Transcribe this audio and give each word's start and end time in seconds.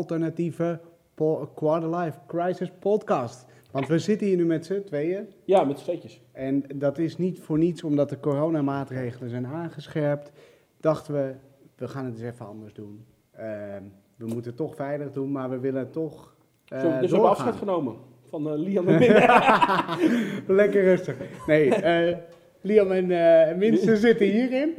alternatieve 0.00 0.80
po- 1.14 1.50
quarterlife 1.54 2.18
crisis 2.26 2.72
podcast. 2.78 3.46
Want 3.70 3.86
we 3.88 3.98
zitten 3.98 4.26
hier 4.26 4.36
nu 4.36 4.44
met 4.44 4.66
z'n 4.66 4.82
tweeën. 4.86 5.28
Ja, 5.44 5.64
met 5.64 5.78
steetjes. 5.78 6.20
En 6.32 6.64
dat 6.74 6.98
is 6.98 7.16
niet 7.16 7.40
voor 7.40 7.58
niets 7.58 7.82
omdat 7.82 8.08
de 8.08 8.20
coronamaatregelen 8.20 9.30
zijn 9.30 9.46
aangescherpt. 9.46 10.32
Dachten 10.80 11.14
we, 11.14 11.34
we 11.76 11.88
gaan 11.88 12.04
het 12.04 12.14
eens 12.14 12.22
even 12.22 12.46
anders 12.46 12.72
doen. 12.72 13.04
Ehm, 13.32 13.82
we 14.16 14.26
moeten 14.26 14.44
het 14.44 14.56
toch 14.56 14.74
veilig 14.74 15.12
doen, 15.12 15.32
maar 15.32 15.50
we 15.50 15.58
willen 15.58 15.90
toch 15.90 16.34
Zo, 16.64 16.74
dus 16.76 16.82
we 16.82 16.90
hebben 16.90 17.28
afscheid 17.30 17.56
genomen 17.56 17.96
van 18.28 18.48
eh, 18.50 18.58
Liam 18.58 18.88
en. 18.88 18.98
Lekker 20.60 20.82
rustig. 20.82 21.16
Nee, 21.46 21.74
eh, 21.74 22.16
Liam 22.60 22.90
en 22.90 23.58
Minsten 23.58 23.96
zitten 24.06 24.26
hierin. 24.26 24.74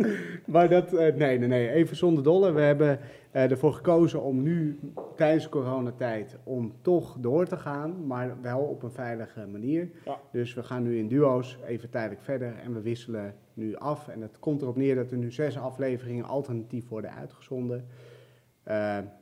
Maar 0.46 0.70
dat, 0.70 0.94
eh, 0.94 1.16
nee, 1.16 1.38
nee, 1.40 1.48
nee, 1.48 1.70
even 1.70 1.96
zonder 1.96 2.24
dolle. 2.24 2.52
We 2.52 2.62
hebben 2.62 3.00
eh, 3.32 3.52
ervoor 3.52 3.74
gekozen 3.74 4.22
om 4.22 4.42
nu 4.42 4.80
tijdens 5.16 5.44
de 5.44 5.50
coronatijd 5.50 6.38
om 6.44 6.74
toch 6.82 7.18
door 7.20 7.46
te 7.46 7.58
gaan, 7.58 8.08
maar 8.08 8.36
wel 8.42 8.60
op 8.60 8.84
een 8.84 8.92
veilige 8.92 9.48
manier. 9.52 9.90
Ja. 10.06 10.18
Dus 10.32 10.54
we 10.54 10.64
gaan 10.64 10.84
nu 10.84 10.98
in 10.98 11.08
duo's 11.08 11.58
even 11.66 11.90
tijdelijk 11.90 12.22
verder 12.22 12.54
en 12.64 12.74
we 12.74 12.82
wisselen 12.82 13.34
nu 13.54 13.76
af. 13.76 14.08
En 14.08 14.22
het 14.22 14.40
komt 14.40 14.62
erop 14.62 14.76
neer 14.76 14.96
dat 14.96 15.12
er 15.12 15.18
nu 15.18 15.32
zes 15.32 15.58
afleveringen 15.58 16.26
alternatief 16.26 16.88
worden 16.88 17.14
uitgezonden. 17.14 17.86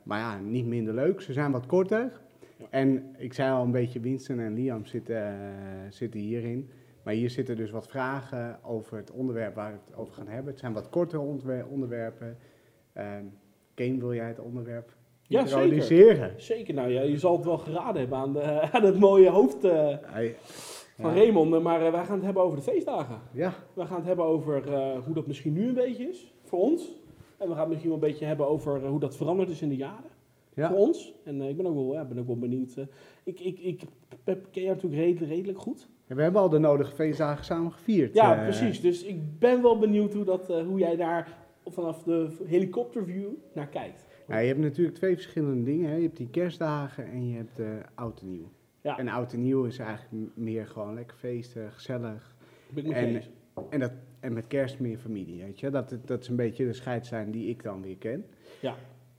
Maar 0.02 0.18
ja, 0.18 0.38
niet 0.38 0.66
minder 0.66 0.94
leuk. 0.94 1.20
Ze 1.20 1.32
zijn 1.32 1.52
wat 1.52 1.66
korter. 1.66 2.12
Ja. 2.56 2.66
En 2.70 3.14
ik 3.18 3.32
zei 3.32 3.52
al 3.52 3.64
een 3.64 3.70
beetje, 3.70 4.00
Winston 4.00 4.40
en 4.40 4.54
Liam 4.54 4.86
zitten, 4.86 5.34
zitten 5.88 6.20
hierin. 6.20 6.70
Maar 7.10 7.18
hier 7.18 7.30
zitten 7.30 7.56
dus 7.56 7.70
wat 7.70 7.88
vragen 7.88 8.58
over 8.64 8.96
het 8.96 9.10
onderwerp 9.10 9.54
waar 9.54 9.72
we 9.72 9.78
het 9.84 9.96
over 9.96 10.14
gaan 10.14 10.28
hebben. 10.28 10.50
Het 10.50 10.60
zijn 10.60 10.72
wat 10.72 10.88
kortere 10.88 11.22
onderwer- 11.22 11.66
onderwerpen. 11.66 12.36
Ehm 12.92 13.24
Kane, 13.74 13.98
wil 13.98 14.14
jij 14.14 14.26
het 14.28 14.38
onderwerp 14.38 14.96
Ja, 15.22 15.46
zeker. 15.46 16.34
Zeker, 16.36 16.74
nou 16.74 16.90
ja, 16.90 17.02
je 17.02 17.18
zal 17.18 17.36
het 17.36 17.44
wel 17.44 17.58
geraden 17.58 18.00
hebben 18.00 18.18
aan, 18.18 18.32
de, 18.32 18.42
aan 18.72 18.84
het 18.84 18.98
mooie 18.98 19.28
hoofd 19.28 19.64
eh, 19.64 19.96
van. 20.98 21.14
Raymond. 21.14 21.62
Maar 21.62 21.86
eh, 21.86 21.92
wij 21.92 22.04
gaan 22.04 22.14
het 22.14 22.24
hebben 22.24 22.42
over 22.42 22.56
de 22.56 22.64
feestdagen. 22.64 23.20
Ja, 23.32 23.54
We 23.74 23.86
gaan 23.86 23.96
het 23.96 24.06
hebben 24.06 24.24
over 24.24 24.72
eh, 24.72 25.04
hoe 25.04 25.14
dat 25.14 25.26
misschien 25.26 25.52
nu 25.52 25.68
een 25.68 25.74
beetje 25.74 26.08
is 26.08 26.34
voor 26.44 26.58
ons. 26.58 26.96
En 27.38 27.48
we 27.48 27.52
gaan 27.52 27.60
het 27.60 27.68
misschien 27.68 27.90
wel 27.90 27.98
een 28.02 28.08
beetje 28.08 28.24
hebben 28.24 28.48
over 28.48 28.86
hoe 28.86 29.00
dat 29.00 29.16
veranderd 29.16 29.48
is 29.48 29.62
in 29.62 29.68
de 29.68 29.76
jaren 29.76 30.10
ja. 30.54 30.68
voor 30.68 30.78
ons. 30.78 31.14
En 31.24 31.42
ik 31.42 31.56
ben 31.56 31.66
ook 31.66 31.74
wel, 31.74 31.92
ja, 31.92 32.04
ben 32.04 32.18
ook 32.18 32.26
wel 32.26 32.38
benieuwd. 32.38 32.76
ik, 33.24 33.40
ik, 33.40 33.58
ik 33.58 33.80
ken 34.24 34.62
jou 34.62 34.74
natuurlijk 34.74 35.02
redelijk, 35.02 35.30
redelijk 35.32 35.58
goed. 35.58 35.88
Ja, 36.10 36.16
We 36.16 36.22
hebben 36.22 36.40
al 36.40 36.48
de 36.48 36.58
nodige 36.58 36.94
feestdagen 36.94 37.44
samen 37.44 37.72
gevierd. 37.72 38.14
Ja, 38.14 38.36
eh. 38.36 38.42
precies. 38.42 38.80
Dus 38.80 39.04
ik 39.04 39.38
ben 39.38 39.62
wel 39.62 39.78
benieuwd 39.78 40.14
hoe, 40.14 40.24
dat, 40.24 40.50
eh, 40.50 40.62
hoe 40.62 40.78
jij 40.78 40.96
daar 40.96 41.38
vanaf 41.66 42.02
de 42.02 42.36
helikopterview 42.44 43.28
naar 43.54 43.68
kijkt. 43.68 44.04
Je 44.26 44.34
hebt 44.34 44.58
natuurlijk 44.58 44.96
twee 44.96 45.14
verschillende 45.14 45.62
dingen. 45.62 45.90
Hè. 45.90 45.96
Je 45.96 46.02
hebt 46.02 46.16
die 46.16 46.30
kerstdagen 46.30 47.06
en 47.06 47.28
je 47.28 47.36
hebt 47.36 47.56
de 47.56 47.80
oud 47.94 48.20
en 48.20 48.30
nieuw. 48.30 48.50
Ja. 48.80 48.98
En 48.98 49.08
oud 49.08 49.32
en 49.32 49.42
nieuw 49.42 49.64
is 49.64 49.78
eigenlijk 49.78 50.30
meer 50.34 50.66
gewoon 50.66 50.94
lekker 50.94 51.16
feesten, 51.16 51.72
gezellig. 51.72 52.34
En-. 52.74 53.22
En, 53.70 53.80
dat, 53.80 53.92
en 54.20 54.32
met 54.32 54.46
kerst 54.46 54.78
meer 54.78 54.98
familie, 54.98 55.42
weet 55.42 55.60
je. 55.60 55.70
Dat, 55.70 55.96
dat 56.04 56.20
is 56.20 56.28
een 56.28 56.36
beetje 56.36 56.66
de 56.66 56.72
scheidslijn 56.72 57.30
die 57.30 57.48
ik 57.48 57.62
dan 57.62 57.82
weer 57.82 57.96
ken. 57.96 58.26
Ja. 58.60 58.74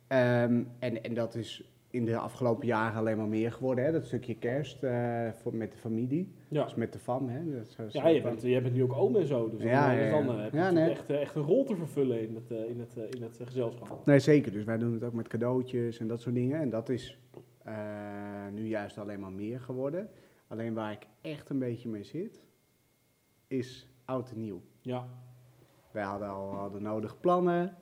Ehm, 0.07 0.63
en, 0.79 1.03
en 1.03 1.13
dat 1.13 1.35
is 1.35 1.70
in 1.91 2.05
de 2.05 2.17
afgelopen 2.17 2.67
jaren 2.67 2.97
alleen 2.99 3.17
maar 3.17 3.27
meer 3.27 3.51
geworden, 3.51 3.85
hè. 3.85 3.91
Dat 3.91 4.05
stukje 4.05 4.35
kerst 4.37 4.83
eh, 4.83 5.29
voor, 5.31 5.55
met 5.55 5.71
de 5.71 5.77
familie. 5.77 6.33
Ja. 6.47 6.63
Dus 6.63 6.75
met 6.75 6.93
de 6.93 6.99
fam, 6.99 7.29
hè. 7.29 7.59
Is 7.61 7.93
Ja, 7.93 8.07
je 8.07 8.21
bent, 8.21 8.41
je 8.41 8.61
bent 8.61 8.73
nu 8.73 8.83
ook 8.83 8.93
oom 8.93 9.15
en 9.15 9.25
zo. 9.27 9.49
Dus 9.49 9.59
dan, 9.59 9.67
Ja, 9.69 9.91
eh, 9.93 9.97
dus 9.99 10.05
ja, 10.09 10.11
dan 10.11 10.25
ja. 10.25 10.37
eh, 10.37 10.43
heb 10.43 10.53
je 10.53 10.79
nee. 10.79 10.89
echt, 10.89 11.09
eh, 11.09 11.21
echt 11.21 11.35
een 11.35 11.41
rol 11.41 11.63
te 11.63 11.75
vervullen 11.75 12.21
in 12.27 12.35
het, 12.35 12.51
eh, 12.51 12.69
in 12.69 12.79
het, 12.79 12.97
eh, 12.97 13.03
in 13.09 13.21
het 13.21 13.39
eh, 13.39 13.45
gezelschap. 13.47 14.05
Nee, 14.05 14.19
zeker. 14.19 14.51
Dus 14.51 14.63
wij 14.63 14.77
doen 14.77 14.93
het 14.93 15.03
ook 15.03 15.13
met 15.13 15.27
cadeautjes 15.27 15.99
en 15.99 16.07
dat 16.07 16.21
soort 16.21 16.35
dingen. 16.35 16.59
En 16.59 16.69
dat 16.69 16.89
is 16.89 17.19
eh, 17.63 17.73
nu 18.53 18.67
juist 18.67 18.97
alleen 18.97 19.19
maar 19.19 19.31
meer 19.31 19.59
geworden. 19.59 20.09
Alleen 20.47 20.73
waar 20.73 20.91
ik 20.91 21.07
echt 21.21 21.49
een 21.49 21.59
beetje 21.59 21.89
mee 21.89 22.03
zit, 22.03 22.41
is 23.47 23.87
oud 24.05 24.31
en 24.31 24.39
nieuw. 24.39 24.61
Ja, 24.81 25.07
Wij 25.91 26.03
hadden 26.03 26.29
al, 26.29 26.71
de 26.71 26.79
nodige 26.79 27.15
plannen. 27.15 27.75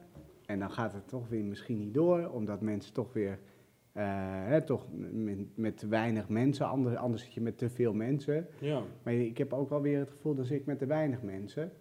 En 0.45 0.59
dan 0.59 0.71
gaat 0.71 0.93
het 0.93 1.07
toch 1.07 1.27
weer 1.27 1.43
misschien 1.43 1.77
niet 1.77 1.93
door, 1.93 2.29
omdat 2.29 2.61
mensen 2.61 2.93
toch 2.93 3.13
weer, 3.13 3.31
eh, 3.31 3.37
hè, 4.03 4.61
toch 4.61 4.85
met, 5.11 5.37
met 5.55 5.77
te 5.77 5.87
weinig 5.87 6.29
mensen, 6.29 6.67
anders, 6.67 6.95
anders 6.95 7.23
zit 7.23 7.33
je 7.33 7.41
met 7.41 7.57
te 7.57 7.69
veel 7.69 7.93
mensen. 7.93 8.47
ja. 8.59 8.81
Maar 9.03 9.13
ik 9.13 9.37
heb 9.37 9.53
ook 9.53 9.69
wel 9.69 9.81
weer 9.81 9.99
het 9.99 10.09
gevoel, 10.09 10.35
dan 10.35 10.45
zit 10.45 10.59
ik 10.59 10.65
met 10.65 10.79
te 10.79 10.85
weinig 10.85 11.21
mensen. 11.21 11.71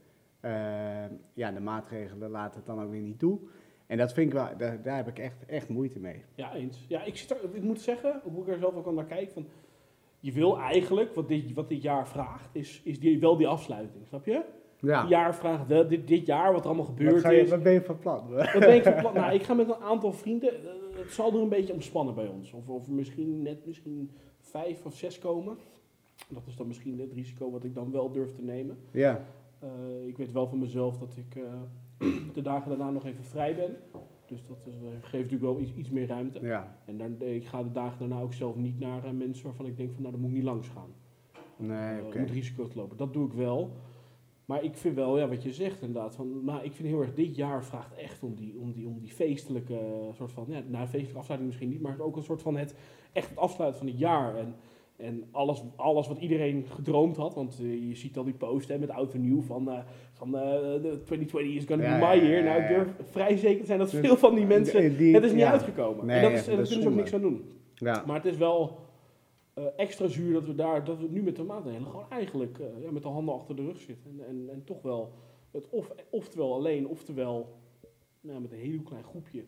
Eh, 0.40 0.50
ja, 1.34 1.52
de 1.52 1.60
maatregelen 1.60 2.30
laten 2.30 2.56
het 2.56 2.66
dan 2.66 2.82
ook 2.82 2.90
weer 2.90 3.00
niet 3.00 3.18
toe. 3.18 3.38
En 3.86 3.98
dat 3.98 4.12
vind 4.12 4.26
ik 4.26 4.32
wel, 4.32 4.48
daar, 4.56 4.82
daar 4.82 4.96
heb 4.96 5.08
ik 5.08 5.18
echt, 5.18 5.46
echt 5.46 5.68
moeite 5.68 5.98
mee. 5.98 6.24
ja 6.34 6.54
eens. 6.54 6.84
Ja, 6.88 7.04
ik, 7.04 7.16
zit 7.16 7.30
er, 7.30 7.36
ik 7.52 7.62
moet 7.62 7.80
zeggen, 7.80 8.20
hoe 8.22 8.42
ik 8.42 8.48
er 8.48 8.58
zelf 8.58 8.74
ook 8.74 8.86
al 8.86 8.92
naar 8.92 9.04
kijk, 9.04 9.30
van, 9.30 9.46
je 10.20 10.32
wil 10.32 10.58
eigenlijk, 10.58 11.14
wat 11.14 11.28
dit, 11.28 11.52
wat 11.52 11.68
dit 11.68 11.82
jaar 11.82 12.08
vraagt, 12.08 12.48
is, 12.52 12.80
is 12.84 13.00
die, 13.00 13.20
wel 13.20 13.36
die 13.36 13.48
afsluiting, 13.48 14.06
snap 14.06 14.26
je? 14.26 14.44
Ja, 14.80 15.00
Dit 15.00 15.10
jaar 15.10 15.34
vraagt 15.34 15.66
wel, 15.66 15.88
dit, 15.88 16.08
dit 16.08 16.26
jaar, 16.26 16.52
wat 16.52 16.60
er 16.60 16.66
allemaal 16.66 16.86
wat, 16.86 16.96
gebeurd 16.96 17.20
ga 17.20 17.30
je, 17.30 17.40
is. 17.40 17.50
wat 17.50 17.62
ben 17.62 17.72
je 17.72 17.82
van 17.82 17.98
plan? 17.98 18.30
Wat 18.30 18.58
ben 18.58 18.74
ik 18.74 18.82
van 18.82 18.94
plan? 18.94 19.14
Nou, 19.14 19.34
ik 19.34 19.42
ga 19.42 19.54
met 19.54 19.68
een 19.68 19.82
aantal 19.82 20.12
vrienden. 20.12 20.52
Het 20.98 21.12
zal 21.12 21.32
er 21.34 21.40
een 21.40 21.48
beetje 21.48 21.72
omspannen 21.72 22.14
bij 22.14 22.26
ons. 22.28 22.52
Of, 22.52 22.68
of 22.68 22.88
misschien 22.88 23.42
net 23.42 23.66
misschien 23.66 24.10
vijf 24.40 24.84
of 24.84 24.94
zes 24.96 25.18
komen. 25.18 25.56
Dat 26.28 26.46
is 26.46 26.56
dan 26.56 26.66
misschien 26.66 26.98
het 27.00 27.12
risico 27.12 27.50
wat 27.50 27.64
ik 27.64 27.74
dan 27.74 27.90
wel 27.90 28.12
durf 28.12 28.32
te 28.34 28.42
nemen. 28.42 28.78
Ja, 28.90 29.24
Eh, 29.60 30.06
ik 30.06 30.16
weet 30.16 30.32
wel 30.32 30.46
van 30.46 30.58
mezelf 30.58 30.98
dat 30.98 31.16
ik 31.16 31.36
eh, 31.42 31.52
de 32.34 32.42
dagen 32.42 32.68
daarna 32.68 32.90
nog 32.90 33.04
even 33.06 33.24
vrij 33.24 33.56
ben. 33.56 33.76
Dus 34.26 34.46
dat 34.46 34.56
is, 34.66 34.74
eh, 34.74 34.88
geeft 34.90 35.12
natuurlijk 35.30 35.42
wel 35.42 35.60
iets, 35.60 35.72
iets 35.74 35.90
meer 35.90 36.06
ruimte. 36.06 36.40
ja, 36.42 36.78
En 36.84 36.98
dan, 36.98 37.16
ik 37.22 37.46
ga 37.46 37.62
de 37.62 37.72
dagen 37.72 37.98
daarna 37.98 38.20
ook 38.20 38.32
zelf 38.32 38.56
niet 38.56 38.78
naar 38.78 39.14
mensen 39.14 39.44
waarvan 39.44 39.66
ik 39.66 39.76
denk 39.76 39.92
van 39.92 40.00
nou, 40.02 40.12
daar 40.12 40.20
moet 40.22 40.30
ik 40.30 40.36
niet 40.36 40.44
langs 40.46 40.68
gaan. 40.68 40.90
nee, 41.56 42.02
oké. 42.04 42.16
Om 42.16 42.22
het 42.22 42.30
risico 42.30 42.66
te 42.68 42.76
lopen. 42.76 42.96
Dat 42.96 43.12
doe 43.12 43.26
ik 43.26 43.32
wel. 43.32 43.70
Maar 44.48 44.64
ik 44.64 44.76
vind 44.76 44.94
wel, 44.94 45.18
ja, 45.18 45.28
wat 45.28 45.42
je 45.42 45.52
zegt 45.52 45.82
inderdaad, 45.82 46.14
van, 46.14 46.44
maar 46.44 46.64
ik 46.64 46.72
vind 46.72 46.88
heel 46.88 47.00
erg, 47.00 47.14
dit 47.14 47.36
jaar 47.36 47.64
vraagt 47.64 47.94
echt 47.96 48.22
om 48.22 48.34
die, 48.34 48.54
om 48.60 48.72
die, 48.72 48.86
om 48.86 48.98
die 48.98 49.10
feestelijke 49.10 49.74
eh, 49.74 50.14
soort 50.16 50.32
van, 50.32 50.44
ja, 50.48 50.60
nou, 50.68 50.82
feestelijke 50.86 51.18
afsluiting 51.18 51.50
misschien 51.50 51.68
niet, 51.70 51.80
maar 51.82 52.00
ook 52.00 52.16
een 52.16 52.22
soort 52.22 52.42
van 52.42 52.56
het, 52.56 52.74
echt 53.12 53.28
het 53.28 53.38
afsluiten 53.38 53.78
van 53.78 53.88
het 53.88 53.98
jaar. 53.98 54.36
En, 54.36 54.54
en 54.96 55.24
alles, 55.30 55.62
alles 55.76 56.08
wat 56.08 56.18
iedereen 56.18 56.64
gedroomd 56.68 57.16
had, 57.16 57.34
want 57.34 57.58
eh, 57.62 57.88
je 57.88 57.94
ziet 57.94 58.16
al 58.16 58.24
die 58.24 58.34
post 58.34 58.68
hè, 58.68 58.78
met 58.78 58.90
oud 58.90 59.14
en 59.14 59.20
nieuw 59.20 59.42
van, 59.42 59.70
eh, 59.70 59.78
van 60.12 60.30
de 60.30 61.00
2020 61.04 61.54
is 61.56 61.64
gonna 61.64 61.84
Ja, 61.84 61.98
be 62.12 62.18
my 62.20 62.26
year. 62.28 62.44
Nou, 62.44 62.62
ik 62.62 62.68
durf 62.68 62.88
vrij 63.10 63.36
zeker 63.36 63.60
te 63.60 63.66
zijn 63.66 63.78
dat 63.78 63.90
Dus- 63.90 64.00
veel 64.00 64.16
van 64.16 64.34
die 64.34 64.46
mensen, 64.46 64.80
Die- 64.80 64.96
die- 64.96 65.14
het 65.14 65.24
is 65.24 65.30
niet 65.30 65.40
ja. 65.40 65.50
uitgekomen. 65.52 66.06
Nee, 66.06 66.16
en 66.16 66.22
dat 66.22 66.32
is, 66.32 66.44
dat 66.44 66.54
kunnen 66.54 66.82
ze 66.82 66.88
ook 66.88 66.94
niks 66.94 67.14
aan 67.14 67.20
doen. 67.20 67.44
Ja, 67.74 68.02
Maar 68.06 68.16
het 68.16 68.24
is 68.24 68.36
wel 68.36 68.78
eh, 69.58 69.64
extra 69.76 70.06
zuur 70.06 70.32
dat 70.32 70.44
we 70.46 70.54
daar, 70.54 70.84
dat 70.84 70.98
we 70.98 71.08
nu 71.08 71.22
met 71.22 71.36
de 71.36 71.42
maatregelen 71.42 71.90
gewoon 71.90 72.10
eigenlijk 72.10 72.58
eh, 72.58 72.82
ja, 72.82 72.90
met 72.90 73.02
de 73.02 73.08
handen 73.08 73.34
achter 73.34 73.56
de 73.56 73.62
rug 73.62 73.80
zitten. 73.80 74.10
En, 74.18 74.26
en, 74.26 74.48
en 74.50 74.64
toch 74.64 74.82
wel 74.82 75.12
het 75.50 75.68
of, 75.68 75.92
oftewel 76.10 76.54
alleen, 76.54 76.86
oftewel 76.88 77.58
nou, 78.20 78.40
met 78.40 78.52
een 78.52 78.58
heel 78.58 78.82
klein 78.82 79.04
groepje 79.04 79.44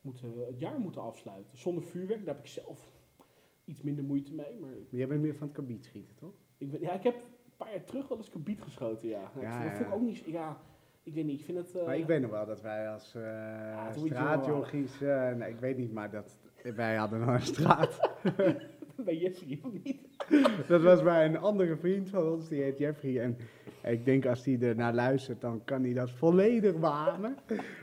moeten 0.00 0.32
het 0.46 0.58
jaar 0.60 0.78
moeten 0.78 1.02
afsluiten. 1.02 1.58
Zonder 1.58 1.82
vuurwerk, 1.82 2.24
daar 2.24 2.34
heb 2.34 2.44
ik 2.44 2.50
zelf 2.50 2.92
iets 3.64 3.82
minder 3.82 4.04
moeite 4.04 4.34
mee. 4.34 4.56
Maar 4.60 4.70
jij 4.90 5.06
bent 5.06 5.20
meer 5.20 5.34
van 5.34 5.46
het 5.46 5.56
kabiet 5.56 5.84
schieten, 5.84 6.14
toch? 6.14 6.32
ik, 6.58 6.70
ben, 6.70 6.80
ja, 6.80 6.92
ik 6.92 7.02
heb 7.02 7.14
een 7.14 7.56
paar 7.56 7.70
jaar 7.70 7.84
terug 7.84 8.08
wel 8.08 8.18
eens 8.18 8.30
kabiet 8.30 8.62
geschoten, 8.62 9.08
ja. 9.08 9.20
Ja, 9.20 9.40
ik, 9.40 9.42
ja, 9.42 9.62
dat 9.62 9.72
vond 9.72 9.86
ik 9.88 9.94
ook 9.94 10.00
niet, 10.00 10.18
ja, 10.18 10.60
ik 11.02 11.14
weet 11.14 11.24
niet, 11.24 11.38
ik 11.38 11.44
vind 11.44 11.58
het... 11.58 11.74
eh, 11.74 11.84
Maar 11.86 11.96
ik 11.98 12.06
weet 12.06 12.20
nog 12.20 12.30
wel 12.30 12.46
dat 12.46 12.60
wij 12.60 12.88
als 12.88 13.14
uh, 13.14 13.22
nee, 15.36 15.50
ik 15.50 15.58
weet 15.60 15.76
niet, 15.76 15.92
maar 15.92 16.10
dat, 16.10 16.38
wij 16.74 16.96
hadden 16.96 17.20
nog 17.20 17.28
een 17.28 17.40
straat. 17.40 18.00
bij 19.04 19.16
Jeffrey 19.16 19.58
of 19.62 19.72
niet? 19.82 20.00
dat 20.68 20.82
was 20.82 21.02
bij 21.02 21.24
een 21.24 21.38
andere 21.38 21.76
vriend 21.76 22.10
van 22.10 22.28
ons, 22.28 22.48
die 22.48 22.62
heet 22.62 22.78
Jeffrey. 22.78 23.20
En 23.20 23.36
ik 23.84 24.04
denk 24.04 24.26
als 24.26 24.44
hij 24.44 24.58
er 24.60 24.76
naar 24.76 24.94
luistert, 24.94 25.40
dan 25.40 25.64
kan 25.64 25.82
hij 25.82 25.92
dat 25.92 26.10
volledig 26.10 26.78
beamen. 26.78 27.36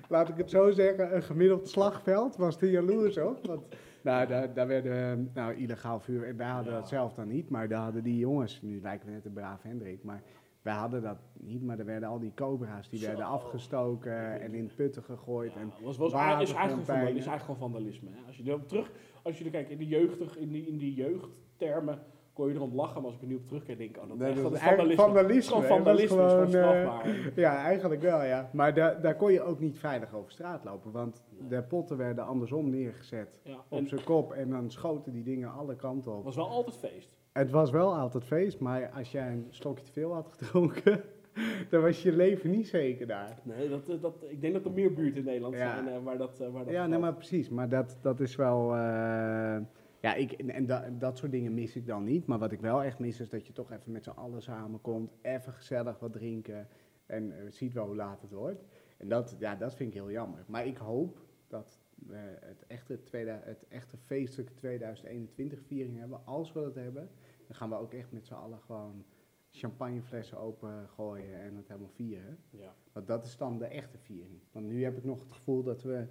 Laat 0.09 0.29
ik 0.29 0.37
het 0.37 0.49
zo 0.49 0.71
zeggen, 0.71 1.15
een 1.15 1.23
gemiddeld 1.23 1.69
slagveld 1.69 2.35
was 2.35 2.59
hij 2.59 2.69
jaloers 2.69 3.17
op. 3.17 3.45
Want 3.45 3.65
nou, 4.01 4.27
daar, 4.27 4.53
daar 4.53 4.67
werden, 4.67 5.31
nou, 5.33 5.55
illegaal 5.55 5.99
vuur, 5.99 6.35
wij 6.37 6.47
hadden 6.47 6.73
dat 6.73 6.87
zelf 6.87 7.13
dan 7.13 7.27
niet, 7.27 7.49
maar 7.49 7.67
daar 7.67 7.83
hadden 7.83 8.03
die 8.03 8.17
jongens, 8.17 8.61
nu 8.61 8.81
lijken 8.81 9.07
we 9.07 9.13
net 9.13 9.25
een 9.25 9.33
braaf 9.33 9.61
Hendrik, 9.61 10.03
maar 10.03 10.21
wij 10.65 10.73
hadden 10.73 11.01
dat 11.01 11.17
niet, 11.33 11.63
maar 11.63 11.79
er 11.79 11.85
werden 11.85 12.09
al 12.09 12.19
die 12.19 12.31
cobra's, 12.35 12.89
die 12.89 12.99
Zo. 12.99 13.07
werden 13.07 13.25
afgestoken 13.25 14.41
en 14.41 14.53
in 14.53 14.71
putten 14.75 15.03
gegooid. 15.03 15.55
En 15.55 15.71
Ja, 15.79 15.85
was, 15.85 15.97
was, 15.97 16.11
is, 16.11 16.17
eigenlijk 16.53 16.85
van 16.85 17.07
is 17.07 17.25
gewoon 17.41 17.55
vandalisme. 17.57 18.09
Hè? 18.11 18.27
Als 18.27 18.37
je 18.37 18.43
erop 18.45 18.67
terug, 18.67 18.91
als 19.23 19.37
je 19.37 19.43
er 19.45 19.51
kijkt 19.51 19.69
in 19.69 19.77
de 19.77 19.87
jeugdig, 19.87 20.37
in 20.37 20.51
die, 20.51 20.67
in 20.67 20.77
die 20.77 20.93
jeugdtermen, 20.93 21.99
kon 22.33 22.47
je 22.47 22.53
erom 22.53 22.75
lachen, 22.75 22.95
maar 22.95 23.05
als 23.05 23.15
ik 23.15 23.21
er 23.21 23.27
nu 23.27 23.35
op 23.35 23.47
terugkijk, 23.47 23.77
denk 23.77 23.95
ik, 23.95 24.01
oh, 24.01 24.07
dat, 24.07 24.17
Nee, 24.17 24.31
echt, 24.31 24.41
dat 24.41 24.51
is 24.51 24.57
is 24.59 24.63
vandalisme. 24.65 25.03
vandalisme, 25.03 25.33
Het 25.33 25.43
is 25.43 25.47
gewoon 25.47 25.63
is 25.63 25.67
vandalisme, 25.69 26.21
het 26.21 26.31
is 26.31 26.31
gewoon 26.31 26.47
strafbaar. 26.49 27.31
Ja, 27.35 27.63
eigenlijk 27.63 28.01
wel, 28.01 28.23
ja. 28.23 28.49
Maar 28.53 28.73
daar, 28.73 29.01
daar 29.01 29.15
kon 29.15 29.31
je 29.31 29.41
ook 29.41 29.59
niet 29.59 29.79
veilig 29.79 30.13
over 30.13 30.31
straat 30.31 30.63
lopen. 30.63 30.91
Want 30.91 31.23
de 31.49 31.61
potten 31.63 31.97
werden 31.97 32.25
andersom 32.25 32.69
neergezet 32.69 33.39
Ja, 33.43 33.55
op 33.69 33.77
en 33.79 33.87
zijn 33.87 34.03
kop. 34.03 34.31
En 34.33 34.49
dan 34.49 34.71
schoten 34.71 35.11
die 35.11 35.23
dingen 35.23 35.51
alle 35.51 35.75
kanten 35.75 36.09
het 36.11 36.19
op. 36.19 36.25
was 36.25 36.35
wel 36.35 36.49
altijd 36.49 36.77
feest. 36.77 37.15
Het 37.37 37.51
was 37.51 37.71
wel 37.71 37.95
altijd 37.95 38.23
feest, 38.23 38.59
maar 38.59 38.89
als 38.89 39.11
jij 39.11 39.31
een 39.31 39.45
slokje 39.49 39.85
te 39.85 39.91
veel 39.91 40.13
had 40.13 40.27
gedronken... 40.37 41.03
dan 41.69 41.81
was 41.81 42.03
je 42.03 42.11
leven 42.11 42.49
niet 42.51 42.67
zeker 42.67 43.07
daar. 43.07 43.39
Nee, 43.43 43.69
dat, 43.69 43.89
eh, 43.89 44.01
dat, 44.01 44.25
ik 44.29 44.41
denk 44.41 44.53
dat 44.53 44.65
er 44.65 44.71
meer 44.71 44.93
buurten 44.93 45.17
in 45.19 45.25
Nederland 45.25 45.55
Ja. 45.55 45.73
zijn 45.73 45.87
eh, 45.87 46.03
waar 46.03 46.17
dat, 46.17 46.39
eh, 46.39 46.49
waar 46.51 46.63
dat 46.63 46.73
Ja, 46.73 46.87
nee, 46.87 46.99
maar 46.99 47.13
precies. 47.13 47.49
Maar 47.49 47.69
dat, 47.69 47.97
dat 48.01 48.19
is 48.19 48.35
wel... 48.35 48.75
ja, 48.75 50.13
ik, 50.15 50.31
en 50.31 50.49
en 50.49 50.65
da- 50.65 50.89
dat 50.99 51.17
soort 51.17 51.31
dingen 51.31 51.53
mis 51.53 51.75
ik 51.75 51.87
dan 51.87 52.03
niet. 52.03 52.25
Maar 52.25 52.39
wat 52.39 52.51
ik 52.51 52.59
wel 52.61 52.83
echt 52.83 52.99
mis 52.99 53.19
is 53.19 53.29
dat 53.29 53.47
je 53.47 53.53
toch 53.53 53.71
even 53.71 53.91
met 53.91 54.03
z'n 54.03 54.09
allen 54.09 54.41
samenkomt. 54.41 55.11
Even 55.21 55.53
gezellig 55.53 55.99
wat 55.99 56.13
drinken. 56.13 56.67
En 57.05 57.33
ziet 57.49 57.73
wel 57.73 57.85
hoe 57.85 57.95
laat 57.95 58.21
het 58.21 58.31
wordt. 58.31 58.63
En 58.97 59.07
dat, 59.07 59.35
ja, 59.39 59.55
dat 59.55 59.75
vind 59.75 59.89
ik 59.89 59.95
heel 60.01 60.11
jammer. 60.11 60.43
Maar 60.47 60.65
ik 60.65 60.77
hoop 60.77 61.19
dat 61.47 61.79
we 61.95 62.37
het 62.39 62.63
echte, 62.67 63.03
tweede, 63.03 63.39
het 63.43 63.65
echte 63.67 63.97
feestelijke 63.97 64.53
2021 64.53 65.59
viering 65.67 65.99
hebben. 65.99 66.19
Als 66.25 66.53
we 66.53 66.61
dat 66.61 66.75
hebben, 66.75 67.09
dan 67.47 67.55
gaan 67.55 67.69
we 67.69 67.75
ook 67.75 67.93
echt 67.93 68.11
met 68.11 68.25
z'n 68.25 68.33
allen 68.33 68.59
gewoon 68.59 69.05
champagneflessen 69.51 70.37
open 70.37 70.89
gooien 70.89 71.39
en 71.41 71.55
het 71.55 71.67
helemaal 71.67 71.89
vieren. 71.89 72.37
Ja. 72.49 72.75
Want 72.91 73.07
dat 73.07 73.25
is 73.25 73.37
dan 73.37 73.57
de 73.57 73.65
echte 73.65 73.97
viering. 73.97 74.39
Want 74.51 74.65
nu 74.65 74.83
heb 74.83 74.97
ik 74.97 75.03
nog 75.03 75.19
het 75.19 75.31
gevoel 75.31 75.63
dat 75.63 75.83
we 75.83 76.07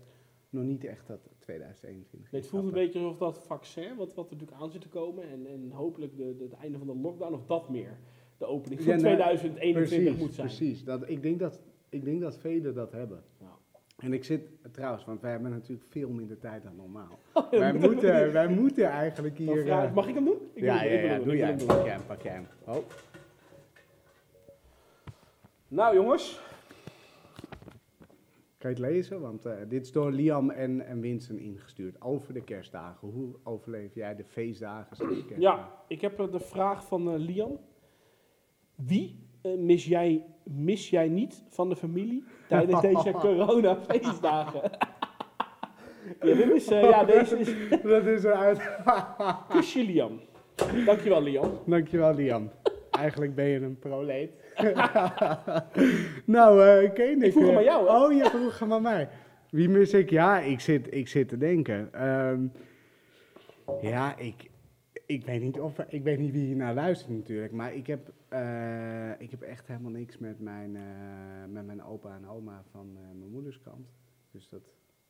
nog 0.50 0.64
niet 0.64 0.84
echt 0.84 1.06
dat 1.06 1.31
2021 1.38 2.31
Nee, 2.31 2.40
het 2.40 2.50
voelt 2.50 2.64
een 2.64 2.70
beetje 2.70 2.98
alsof 2.98 3.19
dat 3.19 3.38
vaccin, 3.38 3.96
wat, 3.96 4.14
wat 4.14 4.31
er 4.31 4.32
natuurlijk 4.32 4.62
aan 4.62 4.70
zit 4.70 4.81
te 4.81 4.88
komen, 4.88 5.28
en, 5.28 5.46
en 5.46 5.70
hopelijk 5.70 6.16
de, 6.16 6.36
de, 6.36 6.42
het 6.42 6.52
einde 6.52 6.78
van 6.78 6.86
de 6.86 6.96
lockdown, 6.96 7.34
of 7.34 7.46
dat 7.46 7.69
meer 7.69 7.98
de 8.38 8.44
opening 8.44 8.82
van 8.82 8.92
Ja, 8.92 9.00
nou, 9.00 9.14
2021 9.16 9.88
precies, 9.88 10.20
moet 10.20 10.34
zijn. 10.34 10.46
Precies, 10.46 10.84
dat, 10.84 11.08
ik, 11.08 11.22
denk 11.22 11.38
dat, 11.38 11.62
ik 11.88 12.04
denk 12.04 12.20
dat 12.20 12.38
velen 12.38 12.75
dat 12.75 12.92
hebben. 12.92 13.25
En 14.04 14.12
ik 14.12 14.24
zit, 14.24 14.40
trouwens, 14.72 15.04
want 15.04 15.20
wij 15.20 15.30
hebben 15.30 15.50
natuurlijk 15.50 15.88
veel 15.88 16.08
minder 16.10 16.38
tijd 16.38 16.62
dan 16.62 16.76
normaal. 16.76 17.18
wij, 17.50 17.72
moeten, 17.72 18.32
wij 18.32 18.48
moeten 18.48 18.84
eigenlijk 18.86 19.38
hier... 19.38 19.62
vraag- 19.64 19.84
eh, 19.88 19.94
mag 19.94 20.06
ik 20.08 20.14
hem 20.14 20.24
doen? 20.24 20.38
Ik 20.54 20.62
ja, 20.62 20.82
ja, 20.82 21.00
ja, 21.00 21.18
doe 21.18 21.36
jij. 21.36 21.54
Pak 21.66 21.84
jij 21.84 21.92
hem, 21.92 22.06
pak 22.06 22.22
jij 22.22 22.32
hem. 22.32 22.46
Oh, 22.64 22.76
Nou 25.68 25.94
jongens, 25.94 26.40
kan 28.58 28.70
je 28.70 28.76
het 28.76 28.78
lezen? 28.78 29.20
Want 29.20 29.44
eh, 29.46 29.54
dit 29.68 29.82
is 29.84 29.92
door 29.92 30.12
Liam 30.12 30.50
en, 30.50 30.86
en 30.86 31.00
Winston 31.00 31.38
ingestuurd 31.38 32.00
over 32.00 32.34
de 32.34 32.42
kerstdagen. 32.44 33.08
Hoe 33.08 33.34
overleef 33.42 33.94
jij 33.94 34.16
de 34.16 34.24
feestdagen? 34.24 34.96
kerstdagen? 34.96 35.40
ja, 35.40 35.72
ik 35.88 36.00
heb 36.00 36.20
eh, 36.20 36.32
de 36.32 36.40
vraag 36.40 36.86
van 36.86 37.08
eh, 37.12 37.18
Liam. 37.18 37.58
Wie 38.74 39.26
eh, 39.42 39.58
mis, 39.58 39.84
jij, 39.86 40.24
mis 40.44 40.91
jij 40.91 41.08
niet 41.08 41.43
van 41.50 41.69
de 41.69 41.76
familie 41.76 42.25
tijdens 42.49 42.81
deze 42.81 43.11
corona-feestdagen? 43.26 44.70
ja, 46.20 46.35
dit 46.35 46.50
is, 46.50 46.69
eh, 46.69 46.82
ja, 46.82 47.05
deze 47.05 47.38
is 47.38 47.55
Dat 47.82 48.06
is 48.06 48.25
eruit. 48.25 48.61
kusje 49.49 49.82
Liam. 49.85 50.20
Dankjewel 50.87 51.23
Liam. 51.23 51.50
Dankjewel, 51.67 52.14
Liam. 52.14 52.50
Eigenlijk 52.91 53.35
ben 53.35 53.44
je 53.44 53.61
een 53.61 53.79
proleet. 53.79 54.31
nou, 56.25 56.62
eh 56.64 56.93
Keen, 56.93 57.23
Ik 57.23 57.32
vroeg 57.32 57.44
hem 57.44 57.52
eh, 57.52 57.56
aan 57.58 57.64
jou, 57.64 57.88
hè? 57.88 58.05
Oh, 58.05 58.12
je 58.12 58.25
vroeg 58.31 58.58
hem 58.58 58.73
aan 58.73 58.82
mij. 58.82 59.08
Wie 59.50 59.69
mis 59.69 59.93
ik? 59.93 60.11
Ja, 60.11 60.40
ik 60.40 60.61
zit, 60.61 60.94
ik 60.94 61.08
zit 61.08 61.29
te 61.29 61.37
denken. 61.38 61.88
Ehm, 61.93 62.40
ja, 63.81 64.17
ik, 64.19 64.50
ik, 65.06 65.24
weet 65.24 65.42
niet 65.42 65.60
of, 65.60 65.78
ik 65.78 66.02
weet 66.02 66.18
niet 66.18 66.32
wie 66.32 66.46
hier 66.46 66.56
naar 66.56 66.74
luistert 66.74 67.10
natuurlijk. 67.10 67.52
Maar 67.52 67.74
ik 67.74 67.86
heb, 67.86 68.12
eh, 68.28 69.10
ik 69.20 69.30
heb 69.30 69.42
echt 69.42 69.66
helemaal 69.68 69.90
niks 69.90 70.18
met 70.18 70.40
mijn, 70.40 70.76
eh, 70.76 70.82
met 71.48 71.66
mijn 71.66 71.82
opa 71.82 72.14
en 72.16 72.28
oma 72.28 72.62
van 72.70 72.90
eh, 72.96 73.18
mijn 73.18 73.30
moeders 73.30 73.60
kant. 73.60 73.86
Dus 74.30 74.48
dat... 74.48 74.60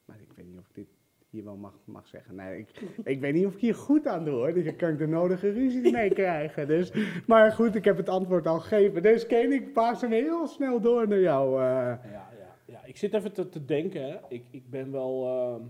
Maar 0.05 0.21
ik 0.21 0.33
weet 0.37 0.47
niet 0.47 0.59
of 0.59 0.69
ik 0.69 0.75
dit 0.75 0.87
hier 1.31 1.45
wel 1.45 1.57
mag, 1.57 1.79
mag 1.85 2.07
zeggen. 2.07 2.35
Nee, 2.35 2.59
ik, 2.59 2.69
ik 3.15 3.21
weet 3.21 3.35
niet 3.35 3.47
of 3.47 3.55
ik 3.55 3.61
hier 3.61 3.75
goed 3.75 4.07
aan 4.07 4.25
doe 4.25 4.35
hoor. 4.35 4.65
Dan 4.65 4.77
kan 4.77 4.91
ik 4.91 4.99
de 4.99 5.07
nodige 5.07 5.51
ruzies 5.51 5.93
mee 5.93 6.11
krijgen. 6.23 6.67
Dus, 6.69 6.93
maar 7.27 7.53
goed, 7.53 7.75
ik 7.75 7.85
heb 7.85 7.97
het 7.97 8.09
antwoord 8.09 8.47
al 8.47 8.61
gegeven. 8.61 9.03
Dus 9.03 9.27
Ken, 9.27 9.53
ik 9.53 9.73
paas 9.73 10.01
hem 10.01 10.11
heel 10.11 10.47
snel 10.47 10.81
door 10.81 11.09
naar 11.09 11.21
jou. 11.21 11.53
eh. 11.61 11.67
Ja, 11.67 12.31
ja, 12.39 12.57
ja. 12.65 12.85
Ik 12.85 12.97
zit 12.97 13.15
even 13.15 13.33
te, 13.33 13.49
te 13.49 13.65
denken. 13.65 14.03
Hè. 14.03 14.17
Ik, 14.29 14.45
ik 14.51 14.71
ben 14.71 14.91
wel. 14.93 15.27
ehm, 15.27 15.67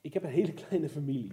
ik 0.00 0.14
heb 0.14 0.22
een 0.22 0.28
hele 0.30 0.52
kleine 0.66 0.88
familie. 0.88 1.32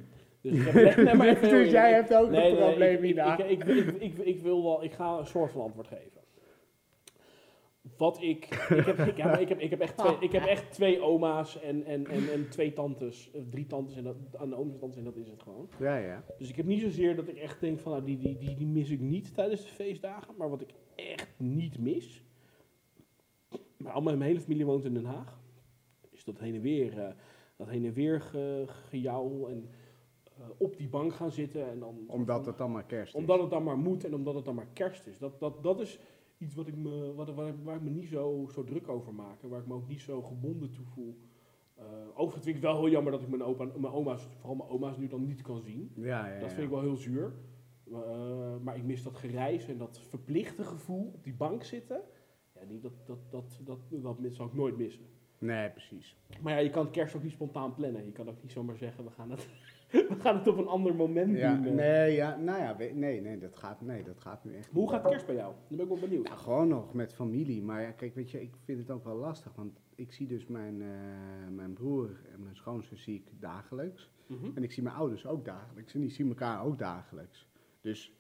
Dus, 0.52 0.60
ik 0.60 0.66
heb, 0.66 0.96
nee, 0.96 1.06
nee, 1.06 1.16
maar 1.16 1.28
even 1.28 1.48
heel 1.48 1.58
Dus 1.58 1.72
jij 1.72 1.94
hebt 1.94 2.14
ook 2.14 2.30
Nee, 2.30 2.52
een 2.52 2.58
nee, 2.58 2.68
probleem 2.68 3.04
ik, 3.04 3.38
ik, 3.38 3.50
ik, 3.50 3.64
ik, 3.64 3.86
ik, 3.86 4.02
ik, 4.02 4.18
ik 4.18 4.42
wil 4.42 4.64
wel. 4.64 4.84
Ik 4.84 4.94
ga 4.94 5.18
een 5.18 5.26
soort 5.26 5.52
van 5.52 5.62
antwoord 5.62 5.88
geven. 5.88 6.22
Wat 7.98 8.22
ik. 8.22 8.46
Ik 8.70 8.86
heb, 8.86 9.00
ik, 9.00 9.18
ja, 9.18 9.26
maar 9.26 9.42
ik 9.42 9.50
heb, 9.50 9.60
ik 9.60 9.70
heb, 9.70 9.80
echt, 9.80 9.98
twee, 9.98 10.16
ik 10.20 10.32
heb 10.32 10.46
echt 10.46 10.72
twee 10.72 11.02
oma's 11.02 11.62
en, 11.62 11.86
en, 11.86 12.08
en, 12.08 12.32
en 12.32 12.50
twee 12.50 12.74
tantes. 12.74 13.32
Drie 13.50 13.66
tantes 13.66 13.96
en 13.96 14.04
dat, 14.04 14.16
aan 14.38 14.50
de 14.50 14.56
ooms 14.56 14.80
tantes 14.80 14.98
en 14.98 15.04
dat 15.04 15.16
is 15.16 15.30
het 15.30 15.42
gewoon. 15.42 15.70
Ja, 15.80 15.98
ja. 15.98 16.24
Dus 16.38 16.50
ik 16.50 16.56
heb 16.56 16.66
niet 16.66 16.82
zozeer 16.82 17.16
dat 17.16 17.28
ik 17.28 17.38
echt 17.38 17.60
denk 17.60 17.80
van, 17.80 17.92
nou, 17.92 18.04
die, 18.04 18.18
die, 18.18 18.38
die, 18.38 18.56
die 18.56 18.68
mis 18.68 18.90
ik 18.90 19.00
niet 19.00 19.34
tijdens 19.34 19.62
de 19.62 19.74
feestdagen. 19.74 20.34
Maar 20.38 20.50
wat 20.50 20.62
ik 20.62 20.70
echt 20.96 21.34
niet 21.38 21.80
mis, 21.80 22.24
maar 23.78 23.92
al 23.92 24.02
mijn, 24.02 24.18
mijn 24.18 24.30
hele 24.30 24.44
familie 24.44 24.66
woont 24.66 24.86
in 24.86 24.94
Den 24.94 25.06
Haag, 25.06 25.40
is 26.12 26.24
dat 26.24 26.40
heen 26.40 26.56
en 26.56 26.62
weer, 26.62 27.00
eh, 27.00 27.14
dat 27.56 27.70
heen 27.70 27.86
en 27.86 27.94
weer 27.94 28.22
ge, 28.22 28.64
gejouw 28.68 29.48
en 29.48 29.70
op 30.58 30.78
die 30.78 30.88
bank 30.90 31.14
gaan 31.14 31.32
zitten. 31.32 31.70
En 31.70 31.80
dan, 31.80 31.96
Omdat 32.08 32.46
het 32.46 32.58
dan 32.58 32.72
maar 32.72 32.86
kerst 32.86 33.14
is. 33.16 33.20
omdat 33.20 33.40
het 33.42 33.50
dan 33.50 33.64
maar 33.64 33.78
moet 33.78 34.04
en 34.06 34.14
omdat 34.16 34.36
het 34.36 34.46
dan 34.46 34.56
maar 34.56 34.68
kerst 34.74 35.08
is. 35.08 35.18
Dat, 35.18 35.40
dat, 35.40 35.64
dat 35.64 35.80
is 35.80 36.00
iets 36.38 36.56
wat 36.56 36.68
ik 36.68 36.76
me, 36.76 37.14
wat, 37.16 37.34
waar, 37.34 37.48
ik- 37.48 37.64
waar 37.64 37.76
ik 37.76 37.82
me 37.82 37.90
niet 37.90 38.08
zo, 38.08 38.48
zo 38.54 38.64
druk 38.64 38.88
over 38.88 39.14
maak. 39.14 39.42
En 39.44 39.50
waar 39.50 39.60
ik 39.60 39.68
me 39.68 39.74
ook 39.74 39.88
niet 39.88 40.02
zo 40.02 40.22
gebonden 40.22 40.72
toe 40.72 40.86
voel. 40.86 41.18
Eh 41.76 41.84
overigens 42.14 42.44
vind 42.44 42.56
ik 42.56 42.62
wel 42.62 42.76
heel 42.80 42.90
jammer 42.90 43.12
dat 43.12 43.22
ik 43.22 43.28
mijn, 43.30 43.44
opa, 43.44 43.64
mijn 43.78 43.94
oma's, 43.94 44.28
vooral 44.38 44.56
mijn 44.56 44.70
oma's, 44.70 44.98
nu 44.98 45.08
dan 45.08 45.26
niet 45.26 45.42
kan 45.42 45.62
zien. 45.62 45.92
Ja, 45.96 46.28
ja, 46.34 46.40
Dat 46.40 46.54
vind 46.54 46.64
ik 46.64 46.70
wel 46.70 46.82
heel 46.82 46.96
zuur. 46.98 47.34
Eh, 47.92 48.56
maar 48.64 48.76
ik 48.78 48.84
mis 48.84 49.04
dat 49.04 49.16
gereis 49.16 49.68
en 49.68 49.78
dat 49.78 50.00
verplichte 50.00 50.64
gevoel 50.64 51.12
op 51.16 51.24
die 51.24 51.34
bank 51.34 51.64
zitten. 51.64 52.02
Ja, 52.54 52.66
die, 52.66 52.80
dat, 52.80 52.92
dat, 53.06 53.18
dat, 53.32 53.60
dat, 53.64 53.80
dat, 53.90 54.18
dat 54.22 54.36
zou 54.36 54.50
ik 54.50 54.56
nooit 54.56 54.78
missen. 54.78 55.06
Nee, 55.46 55.70
precies. 55.70 56.16
Maar 56.42 56.54
ja, 56.54 56.60
je 56.60 56.70
kan 56.70 56.92
kerst 56.92 57.16
ook 57.16 57.24
niet 57.24 57.32
spontaan 57.32 57.74
plannen. 57.76 58.06
Je 58.06 58.12
kan 58.12 58.30
ook 58.30 58.42
niet 58.42 58.52
zomaar 58.52 58.78
zeggen, 58.78 59.04
we 59.04 59.10
gaan 59.12 59.32
het, 59.32 59.48
we 60.10 60.16
gaan 60.20 60.38
het 60.38 60.48
op 60.48 60.58
een 60.58 60.68
ander 60.68 60.96
moment 60.96 61.38
Ja, 61.38 61.56
doen. 61.56 61.66
eh. 61.66 61.74
nee, 61.74 62.14
ja, 62.16 62.36
nou 62.38 62.60
ja, 62.62 62.76
we- 62.78 62.92
nee, 62.94 63.22
nee, 63.22 63.38
dat 63.38 63.56
gaat, 63.56 63.82
nee, 63.82 64.04
dat 64.04 64.20
gaat 64.20 64.44
nu 64.44 64.56
echt 64.56 64.70
Hoe 64.72 64.90
gaat 64.90 65.08
kerst 65.10 65.26
bij 65.26 65.36
jou? 65.36 65.54
Dan 65.68 65.78
ben 65.78 65.86
ik 65.86 65.92
wel 65.92 66.10
benieuwd. 66.10 66.28
Nou, 66.28 66.38
gewoon 66.40 66.68
nog 66.68 66.94
met 66.94 67.14
familie. 67.14 67.62
Maar 67.64 67.82
ja, 67.82 67.92
kijk, 67.92 68.16
weet 68.16 68.32
je, 68.32 68.42
ik 68.42 68.54
vind 68.64 68.80
het 68.80 68.92
ook 68.92 69.04
wel 69.04 69.16
lastig. 69.16 69.56
Want 69.56 69.80
ik 69.96 70.12
zie 70.12 70.28
dus 70.28 70.48
mijn, 70.48 70.82
eh, 70.82 70.88
mijn 71.52 71.74
broer 71.74 72.10
en 72.34 72.44
mijn 72.44 72.56
schoonzus 72.56 73.04
zie 73.04 73.16
ik 73.16 73.28
dagelijks. 73.40 74.12
Mhm. 74.28 74.46
En 74.56 74.64
ik 74.64 74.72
zie 74.72 74.84
mijn 74.84 74.96
ouders 74.96 75.26
ook 75.28 75.46
dagelijks. 75.46 75.94
En 75.94 76.00
die 76.02 76.10
zien 76.12 76.28
elkaar 76.28 76.64
ook 76.66 76.78
dagelijks. 76.80 77.48
Dus, 77.82 78.14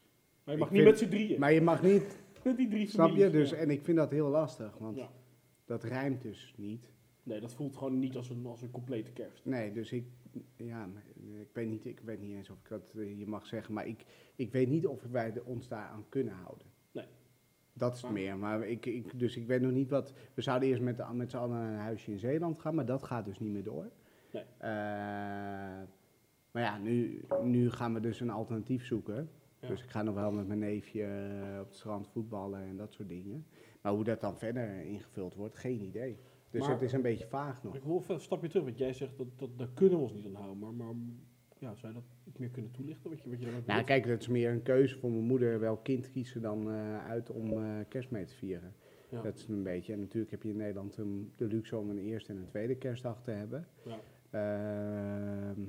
Maar 0.44 0.54
je 0.54 0.60
mag 0.60 0.72
niet 0.72 0.82
vind- 0.82 0.92
met 0.92 1.00
z'n 1.00 1.10
drieën. 1.10 1.40
maar 1.40 1.54
je 1.54 1.62
mag 1.62 1.82
niet, 1.84 2.24
met 2.44 2.58
die 2.58 2.68
drie 2.68 2.88
snap 2.88 3.10
je? 3.16 3.30
Dus, 3.30 3.50
ja. 3.50 3.56
En 3.56 3.70
ik 3.70 3.84
vind 3.84 3.98
dat 3.98 4.12
heel 4.12 4.30
lastig. 4.30 4.78
Want 4.78 5.00
dat 5.66 5.84
rijmt 5.84 6.22
dus 6.22 6.54
niet. 6.58 6.94
Nee, 7.26 7.40
dat 7.40 7.54
voelt 7.54 7.76
gewoon 7.78 8.00
niet 8.00 8.16
als 8.16 8.30
een, 8.30 8.46
als 8.46 8.62
een 8.62 8.72
complete 8.72 9.12
kerst. 9.12 9.46
Nee, 9.46 9.72
dus 9.72 9.92
ik, 9.92 10.06
ja, 10.56 10.90
ik 11.42 11.50
weet 11.54 11.70
niet, 11.70 11.86
ik 11.86 12.00
weet 12.00 12.20
niet 12.22 12.36
eens 12.36 12.50
of 12.50 12.58
ik 12.60 12.70
dat 12.70 12.94
eh, 12.98 13.06
hier 13.06 13.30
mag 13.30 13.46
zeggen, 13.46 13.74
maar 13.74 13.88
ik, 13.88 14.06
ik 14.36 14.52
weet 14.52 14.70
niet 14.70 14.88
of 14.88 15.04
wij 15.12 15.40
ons 15.44 15.68
daaraan 15.68 16.06
kunnen 16.10 16.34
houden. 16.34 16.68
Nee. 16.92 17.06
Dat 17.74 17.96
is 17.96 18.02
het 18.02 18.12
meer, 18.12 18.38
maar 18.38 18.68
ik, 18.68 18.86
ik, 18.86 19.20
dus 19.20 19.38
ik 19.38 19.48
weet 19.48 19.62
nog 19.62 19.72
niet 19.72 19.90
wat, 19.90 20.14
we 20.34 20.42
zouden 20.42 20.70
eerst 20.70 20.82
met, 20.82 20.98
de- 20.98 21.14
met 21.14 21.32
z'n 21.32 21.38
allen 21.38 21.58
naar 21.58 21.72
een 21.74 21.80
huisje 21.80 22.12
in 22.12 22.20
Zeeland 22.20 22.60
gaan, 22.60 22.76
maar 22.76 22.86
dat 22.86 23.04
gaat 23.04 23.26
dus 23.26 23.40
niet 23.40 23.52
meer 23.52 23.64
door. 23.64 23.92
Nee. 24.32 24.44
Eh, 24.58 24.70
maar 26.52 26.64
ja, 26.64 26.78
nu, 26.78 27.22
nu 27.44 27.70
gaan 27.72 27.94
we 27.94 28.00
dus 28.00 28.20
een 28.20 28.30
alternatief 28.30 28.86
zoeken. 28.86 29.30
Ja. 29.60 29.68
Dus 29.68 29.84
ik 29.84 29.90
ga 29.90 30.02
nog 30.02 30.16
wel 30.16 30.32
met 30.32 30.48
mijn 30.48 30.60
neefje 30.60 31.04
eh, 31.04 31.60
op 31.60 31.66
het 31.68 31.76
strand 31.76 32.08
voetballen 32.08 32.62
en 32.62 32.78
dat 32.78 32.94
soort 32.94 33.10
dingen. 33.10 33.46
Maar 33.82 33.92
hoe 33.94 34.04
dat 34.04 34.22
dan 34.22 34.38
verder 34.38 34.80
ingevuld 34.82 35.36
wordt, 35.36 35.56
geen 35.56 35.82
idee. 35.82 36.20
Dus 36.56 36.64
Maar- 36.64 36.74
het 36.74 36.82
is 36.82 36.94
een 36.94 37.02
beetje 37.02 37.28
vaag 37.28 37.64
nog. 37.64 37.76
Ik 37.76 37.84
wil 37.84 37.98
even 38.00 38.14
een 38.14 38.22
stapje 38.22 38.48
terug, 38.48 38.64
want 38.64 38.78
jij 38.78 38.94
zegt 38.94 39.18
dat, 39.18 39.28
dat 39.36 39.50
daar 39.58 39.70
kunnen 39.74 39.98
we 39.98 40.04
ons 40.04 40.14
niet 40.14 40.26
aan 40.26 40.36
houden. 40.36 40.58
Maar, 40.60 40.74
maar 40.74 40.96
ja, 41.58 41.76
zou 41.76 41.94
je 41.94 42.00
dat 42.00 42.08
iets 42.24 42.38
meer 42.38 42.50
kunnen 42.50 42.72
toelichten? 42.72 43.10
Wat 43.10 43.22
je, 43.24 43.30
wat 43.30 43.40
je 43.40 43.46
Nou, 43.46 43.62
bedoelt? 43.62 43.84
kijk, 43.86 44.08
dat 44.08 44.22
is 44.22 44.28
meer 44.28 44.52
een 44.52 44.62
keuze 44.62 44.98
voor 44.98 45.12
mijn 45.12 45.24
moeder. 45.24 45.60
Welk 45.60 45.84
kind 45.84 46.12
kiezen 46.12 46.42
dan 46.42 46.70
eh, 46.72 47.06
uit 47.06 47.30
om 47.32 47.52
eh, 47.64 47.80
kerst 47.90 48.12
mee 48.12 48.26
te 48.26 48.34
vieren? 48.36 48.74
Ja. 49.10 49.22
Dat 49.22 49.36
is 49.38 49.48
een 49.48 49.64
beetje. 49.64 49.94
En 49.94 50.00
natuurlijk 50.00 50.32
heb 50.32 50.44
je 50.44 50.50
in 50.50 50.58
Nederland 50.58 50.98
um, 50.98 51.32
de 51.36 51.46
luxe 51.46 51.78
om 51.78 51.90
een 51.90 51.98
eerste 52.00 52.32
en 52.32 52.38
een 52.38 52.46
tweede 52.48 52.76
kerstdag 52.76 53.22
te 53.24 53.32
hebben. 53.32 53.68
Ja. 53.84 54.00
Ehm, 54.30 55.62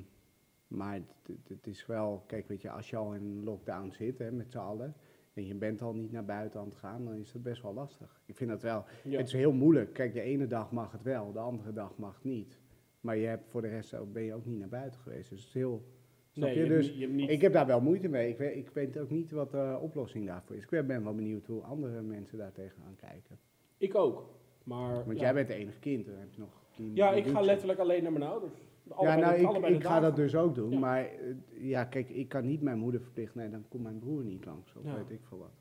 maar 0.67 1.01
het 1.47 1.67
is 1.67 1.85
wel, 1.85 2.23
kijk, 2.27 2.47
weet 2.47 2.61
je, 2.61 2.69
als 2.69 2.89
je 2.89 2.95
al 2.95 3.13
in 3.13 3.43
lockdown 3.43 3.91
zit 3.91 4.17
hè, 4.17 4.31
met 4.31 4.51
z'n 4.51 4.57
allen. 4.57 4.93
En 5.37 5.45
je 5.47 5.55
bent 5.55 5.81
al 5.81 5.93
niet 5.93 6.11
naar 6.11 6.25
buiten 6.25 6.59
aan 6.59 6.65
het 6.65 6.75
gaan, 6.75 7.05
dan 7.05 7.15
is 7.15 7.31
dat 7.31 7.43
best 7.43 7.61
wel 7.61 7.73
lastig. 7.73 8.21
Ik 8.25 8.35
vind 8.35 8.49
dat 8.49 8.61
wel. 8.61 8.83
Ja. 9.03 9.17
Het 9.17 9.27
is 9.27 9.33
heel 9.33 9.51
moeilijk. 9.51 9.93
Kijk, 9.93 10.13
de 10.13 10.21
ene 10.21 10.47
dag 10.47 10.71
mag 10.71 10.91
het 10.91 11.03
wel, 11.03 11.31
de 11.31 11.39
andere 11.39 11.73
dag 11.73 11.97
mag 11.97 12.13
het 12.15 12.23
niet. 12.23 12.59
Maar 13.01 13.17
je 13.17 13.27
hebt 13.27 13.49
voor 13.49 13.61
de 13.61 13.67
rest 13.67 13.93
ook, 13.95 14.13
ben 14.13 14.23
je 14.23 14.33
ook 14.33 14.45
niet 14.45 14.59
naar 14.59 14.67
buiten 14.69 14.99
geweest. 14.99 15.29
Dus 15.29 15.39
het 15.39 15.47
is 15.47 15.53
heel. 15.53 15.83
Snap 16.29 16.49
nee, 16.49 16.57
je? 16.59 16.67
Dus 16.67 16.97
je 16.97 17.07
niet, 17.07 17.29
ik 17.29 17.41
heb 17.41 17.53
daar 17.53 17.65
wel 17.65 17.81
moeite 17.81 18.07
mee. 18.07 18.29
Ik 18.29 18.37
weet, 18.37 18.55
ik 18.55 18.69
weet 18.69 18.97
ook 18.99 19.09
niet 19.09 19.31
wat 19.31 19.51
de 19.51 19.77
oplossing 19.81 20.25
daarvoor 20.25 20.55
is. 20.55 20.63
Ik 20.63 20.87
ben 20.87 21.03
wel 21.03 21.15
benieuwd 21.15 21.45
hoe 21.45 21.61
andere 21.61 22.01
mensen 22.01 22.37
daar 22.37 22.51
tegenaan 22.51 22.95
kijken. 22.95 23.39
ik 23.77 23.95
ook. 23.95 24.29
Maar, 24.63 24.93
Want 25.05 25.17
ja. 25.17 25.23
jij 25.23 25.33
bent 25.33 25.47
de 25.47 25.53
enige 25.53 25.79
kind, 25.79 26.05
dan 26.05 26.15
heb 26.15 26.33
je 26.33 26.39
nog... 26.39 26.61
die- 26.75 26.95
Ja, 26.95 27.11
ik 27.13 27.27
ga 27.27 27.41
letterlijk 27.41 27.79
alleen 27.79 28.03
naar 28.03 28.11
mijn 28.11 28.23
ouders. 28.23 28.53
Ja, 28.99 29.15
nou, 29.15 29.35
de- 29.35 29.67
ik, 29.67 29.75
ik 29.75 29.83
ga 29.83 29.99
dat 29.99 30.15
dus 30.15 30.35
ook 30.35 30.55
doen. 30.55 30.71
Ja. 30.71 30.79
Maar 30.79 31.05
eh, 31.05 31.33
ja, 31.59 31.83
kijk, 31.85 32.09
ik 32.09 32.29
kan 32.29 32.45
niet 32.45 32.61
mijn 32.61 32.77
moeder 32.79 33.01
verplichten. 33.01 33.39
Nee, 33.39 33.49
dan 33.49 33.65
komt 33.67 33.83
mijn 33.83 33.99
broer 33.99 34.23
niet 34.23 34.45
langs. 34.45 34.75
Of 34.75 34.83
Ja. 34.83 34.95
weet 34.95 35.09
ik 35.09 35.19
veel 35.23 35.37
wat. 35.37 35.51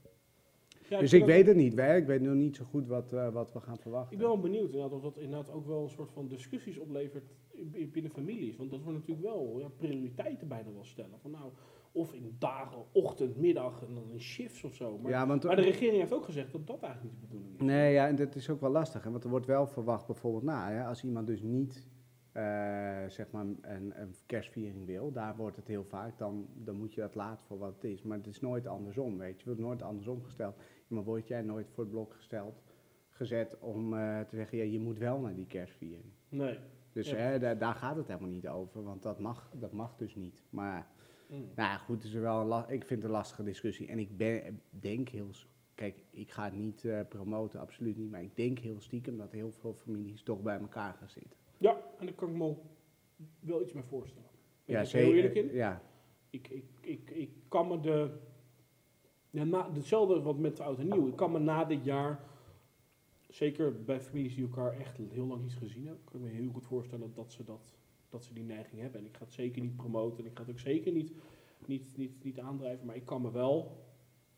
Ja, 0.89 0.99
dus 0.99 1.13
ik 1.13 1.25
weet 1.25 1.47
het 1.47 1.57
niet. 1.57 1.77
Hè? 1.77 1.97
Ik 1.97 2.07
weet 2.07 2.21
nog 2.21 2.35
niet 2.35 2.57
zo 2.57 2.65
goed 2.65 2.87
wat, 2.87 3.13
eh, 3.13 3.29
wat 3.33 3.53
we 3.53 3.61
gaan 3.61 3.79
verwachten. 3.79 4.13
Ik 4.13 4.19
ben 4.19 4.27
wel 4.27 4.41
benieuwd 4.41 4.65
inderdaad, 4.73 4.93
of 4.93 5.03
dat 5.03 5.17
inderdaad 5.19 5.51
ook 5.53 5.67
wel 5.67 5.83
een 5.83 5.89
soort 5.89 6.11
van 6.13 6.29
discussies 6.29 6.79
oplevert 6.79 7.25
in- 7.51 7.71
in- 7.75 7.91
binnen 7.91 8.11
families. 8.13 8.57
Want 8.57 8.71
dat 8.71 8.83
wordt 8.83 8.99
natuurlijk 8.99 9.27
wel 9.27 9.59
ja, 9.61 9.69
prioriteiten 9.77 10.49
bijna 10.49 10.73
wel 10.73 10.85
stellen. 10.85 11.19
Van 11.21 11.31
nou, 11.31 11.51
of 11.93 12.13
in 12.15 12.37
dagen, 12.39 12.79
ochtend, 12.93 13.37
middag 13.37 13.83
en 13.89 13.95
dan 13.95 14.11
in 14.13 14.21
shifts 14.21 14.65
of 14.65 14.75
zo. 14.75 14.99
Maar, 14.99 15.11
ja, 15.11 15.27
want 15.27 15.45
maar 15.45 15.57
de 15.57 15.63
regering 15.63 15.99
heeft 15.99 16.13
ook 16.13 16.25
gezegd 16.25 16.53
dat 16.53 16.67
dat 16.67 16.81
eigenlijk 16.83 17.13
niet 17.15 17.23
de 17.23 17.27
bedoeling 17.29 17.61
is. 17.61 17.67
Nee, 17.67 17.93
ja, 17.93 18.09
en 18.09 18.17
dat 18.17 18.35
is 18.35 18.51
ook 18.51 18.61
wel 18.61 18.71
lastig. 18.71 19.05
Hè? 19.05 19.11
Want 19.11 19.25
er 19.25 19.31
wordt 19.31 19.47
wel 19.47 19.67
verwacht 19.67 20.07
bijvoorbeeld, 20.07 20.45
nou, 20.45 20.73
hè, 20.73 20.85
als 20.85 21.05
iemand 21.05 21.27
dus 21.27 21.43
niet 21.43 21.87
zeg 23.09 23.31
maar 23.31 23.45
een, 23.61 24.01
een 24.01 24.15
kerstviering 24.27 24.87
wil, 24.87 25.13
daar 25.13 25.37
wordt 25.37 25.57
het 25.57 25.67
heel 25.67 25.85
vaak, 25.85 26.19
dan, 26.19 26.47
dan 26.55 26.77
moet 26.77 26.95
je 26.95 27.01
dat 27.01 27.15
laten 27.15 27.45
voor 27.47 27.59
wat 27.59 27.75
het 27.75 27.85
is. 27.85 28.03
Maar 28.03 28.17
het 28.19 28.27
is 28.27 28.41
nooit 28.41 28.67
andersom, 28.67 29.19
weet 29.19 29.39
je. 29.39 29.45
Wordt 29.45 29.61
nooit 29.61 29.83
andersom 29.83 30.23
gesteld. 30.25 30.57
Maar 30.89 31.03
word 31.05 31.29
jij 31.29 31.43
nooit 31.43 31.69
voor 31.69 31.83
het 31.85 31.93
blok 31.93 32.15
gesteld, 32.15 32.63
gezet 33.09 33.59
om 33.61 33.95
eh, 33.95 34.21
te 34.21 34.37
zeggen, 34.37 34.59
ja, 34.59 34.65
je 34.65 34.79
moet 34.81 34.99
wel 34.99 35.21
naar 35.21 35.35
die 35.35 35.47
kerstviering. 35.47 36.13
Nee. 36.29 36.59
Dus 36.93 37.11
Ja. 37.11 37.17
hè, 37.17 37.39
daar, 37.39 37.59
daar 37.59 37.75
gaat 37.75 37.97
het 37.97 38.07
helemaal 38.07 38.29
niet 38.31 38.49
over, 38.49 38.83
want 38.83 39.03
dat 39.03 39.19
mag, 39.21 39.51
dat 39.55 39.73
mag 39.73 39.97
dus 39.97 40.15
niet. 40.15 40.43
Maar 40.51 40.87
Mm. 41.29 41.37
nou 41.39 41.69
ja, 41.71 41.77
goed, 41.77 42.05
is 42.05 42.13
wel 42.13 42.41
een 42.41 42.47
la- 42.47 42.69
ik 42.69 42.85
vind 42.85 42.91
het 43.03 43.05
een 43.05 43.17
lastige 43.17 43.43
discussie. 43.43 43.89
En 43.89 43.99
ik 43.99 44.17
ben, 44.17 44.61
denk 44.71 45.09
heel... 45.09 45.31
Kijk, 45.75 46.05
ik 46.11 46.31
ga 46.31 46.45
het 46.45 46.55
niet 46.55 46.85
eh, 46.85 47.01
promoten, 47.09 47.61
absoluut 47.61 47.97
niet. 47.97 48.11
Maar 48.11 48.23
ik 48.23 48.37
denk 48.37 48.59
heel 48.59 48.81
stiekem 48.81 49.17
dat 49.17 49.33
heel 49.33 49.51
veel 49.53 49.75
families 49.75 50.23
toch 50.23 50.43
bij 50.43 50.59
elkaar 50.59 50.95
gaan 50.95 51.09
zitten. 51.09 51.39
En 51.99 52.07
daar 52.07 52.15
kan 52.15 52.31
ik 52.31 52.37
me 52.37 52.55
wel 53.41 53.63
iets 53.63 53.73
bij 53.73 53.83
voorstellen. 53.83 54.29
Ben 54.65 54.75
ja, 54.77 54.81
ik 54.83 54.87
er 54.89 54.99
heel 54.99 55.07
zeker. 55.11 55.17
eerlijk 55.17 55.35
in? 55.35 55.57
Ja, 55.57 55.83
Ik, 56.31 56.49
ik, 56.49 56.65
ik, 56.81 57.11
ik 57.11 57.31
kan 57.49 57.69
me 57.69 57.81
de... 57.81 58.11
Ja, 59.31 59.45
na, 59.45 59.73
hetzelfde 59.73 60.21
wat 60.23 60.39
met 60.39 60.61
oud 60.61 60.79
en 60.79 60.89
nieuw. 60.89 61.07
Ik 61.09 61.17
kan 61.17 61.33
me 61.33 61.39
na 61.39 61.65
dit 61.65 61.85
jaar, 61.85 62.25
zeker 63.29 63.85
bij 63.85 64.01
families 64.01 64.35
die 64.35 64.45
elkaar 64.45 64.73
echt 64.79 64.97
heel 64.97 65.27
lang 65.27 65.43
niet 65.43 65.55
gezien 65.55 65.87
hebben, 65.87 66.05
kan 66.05 66.21
ik 66.21 66.27
me 66.27 66.33
heel 66.33 66.51
goed 66.53 66.67
voorstellen 66.67 67.13
dat 67.15 67.33
ze, 67.33 67.45
dat, 67.45 67.77
dat 68.09 68.25
ze 68.25 68.35
die 68.35 68.45
neiging 68.45 68.81
hebben. 68.81 69.01
En 69.01 69.07
ik 69.07 69.17
ga 69.17 69.25
het 69.25 69.33
zeker 69.33 69.63
niet 69.63 69.77
promoten. 69.77 70.19
En 70.25 70.31
ik 70.31 70.37
ga 70.37 70.43
het 70.43 70.51
ook 70.53 70.59
zeker 70.59 70.93
niet, 70.93 71.13
niet, 71.67 71.97
niet, 71.97 72.25
niet 72.25 72.39
aandrijven. 72.39 72.87
Maar 72.87 72.97
ik 72.97 73.05
kan 73.05 73.23
me 73.23 73.31
wel, 73.31 73.85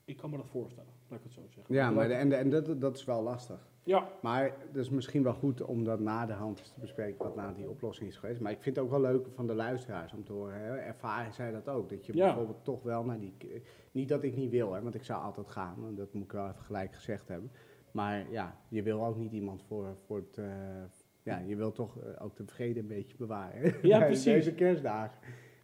ik 0.05 0.17
kan 0.17 0.31
me 0.31 0.37
dat 0.37 0.49
voorstellen. 0.49 0.93
Laat 1.09 1.19
ik 1.19 1.25
het 1.25 1.33
zo 1.33 1.41
zeggen. 1.49 1.75
ja 1.75 1.91
maar 1.91 2.09
de- 2.09 2.15
en, 2.15 2.29
de- 2.29 2.35
en 2.35 2.51
dat, 2.51 2.81
dat 2.81 2.97
is 2.97 3.05
wel 3.05 3.23
lastig. 3.23 3.67
Ja, 3.83 4.09
Maar 4.23 4.43
het 4.67 4.77
is 4.77 4.91
misschien 4.91 5.23
wel 5.23 5.33
goed 5.35 5.63
om 5.63 5.85
dat 5.85 6.01
na 6.01 6.27
de 6.27 6.33
hand 6.33 6.57
te 6.75 6.81
bespreken, 6.81 7.25
wat 7.25 7.37
na 7.37 7.53
die 7.53 7.69
oplossing 7.69 8.09
is 8.09 8.17
geweest. 8.17 8.41
Maar 8.41 8.53
ik 8.53 8.63
vind 8.63 8.77
het 8.77 8.85
ook 8.85 8.91
wel 8.91 9.01
leuk 9.01 9.27
van 9.35 9.47
de 9.47 9.55
luisteraars 9.55 10.13
om 10.13 10.25
te 10.25 10.33
horen. 10.33 10.61
Hè. 10.61 10.77
Ervaren 10.77 11.33
zij 11.33 11.51
dat 11.51 11.69
ook? 11.69 11.89
Dat 11.89 12.07
je 12.07 12.17
Ja. 12.17 12.25
bijvoorbeeld 12.27 12.65
toch 12.65 12.83
wel 12.83 13.05
naar 13.05 13.19
die... 13.21 13.35
Niet 13.93 14.09
dat 14.09 14.23
ik 14.23 14.37
niet 14.37 14.51
wil, 14.51 14.73
hè, 14.73 14.83
want 14.83 14.95
ik 14.95 15.05
zou 15.05 15.23
altijd 15.23 15.49
gaan. 15.49 15.85
en 15.87 15.95
Dat 15.95 16.13
moet 16.13 16.25
ik 16.25 16.33
wel 16.33 16.49
even 16.49 16.61
gelijk 16.63 16.95
gezegd 16.95 17.29
hebben. 17.29 17.51
Maar 17.91 18.31
ja, 18.31 18.57
je 18.69 18.83
wil 18.83 19.07
ook 19.07 19.17
niet 19.17 19.33
iemand 19.33 19.63
voor, 19.69 19.97
voor 20.07 20.17
het... 20.17 20.39
eh, 20.39 20.47
ja, 21.23 21.39
je 21.39 21.57
wil 21.57 21.73
toch 21.73 21.99
eh, 21.99 22.25
ook 22.25 22.37
de 22.37 22.47
vrede 22.47 22.81
een 22.81 22.87
beetje 22.87 23.17
bewaren. 23.17 23.75
Ja, 23.83 23.99
precies. 24.07 24.25
Deze 24.25 24.55
kerstdagen. 24.55 25.19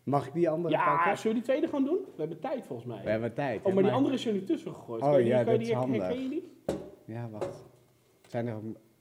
Mag 0.04 0.26
ik 0.26 0.32
die 0.32 0.48
andere 0.50 0.74
ja 0.74 0.94
pakken? 0.96 1.18
zullen 1.18 1.36
we 1.36 1.42
die 1.42 1.42
tweede 1.42 1.66
gewoon 1.68 1.84
doen? 1.84 1.98
We 2.04 2.20
hebben 2.20 2.40
tijd 2.40 2.66
volgens 2.66 2.88
mij. 2.88 3.04
We 3.04 3.10
hebben 3.10 3.34
tijd. 3.34 3.62
Oh, 3.64 3.74
maar 3.74 3.82
die 3.82 3.92
andere 3.92 4.14
is 4.14 4.26
er 4.26 4.32
nu 4.32 4.44
tussen 4.44 4.74
gegooid. 4.74 5.02
Oh, 5.02 5.10
Kan 5.10 5.18
je 5.20 5.26
ja, 5.26 5.42
kan 5.44 5.52
je 5.52 5.58
dat 5.58 5.58
die 5.58 5.68
is 5.68 5.74
herken- 5.74 5.90
handig. 5.90 6.06
herken 6.06 6.22
je 6.22 6.28
die? 6.28 7.14
Ja, 7.14 7.28
wacht. 7.28 7.64
Zijn 8.28 8.46
er... 8.46 8.58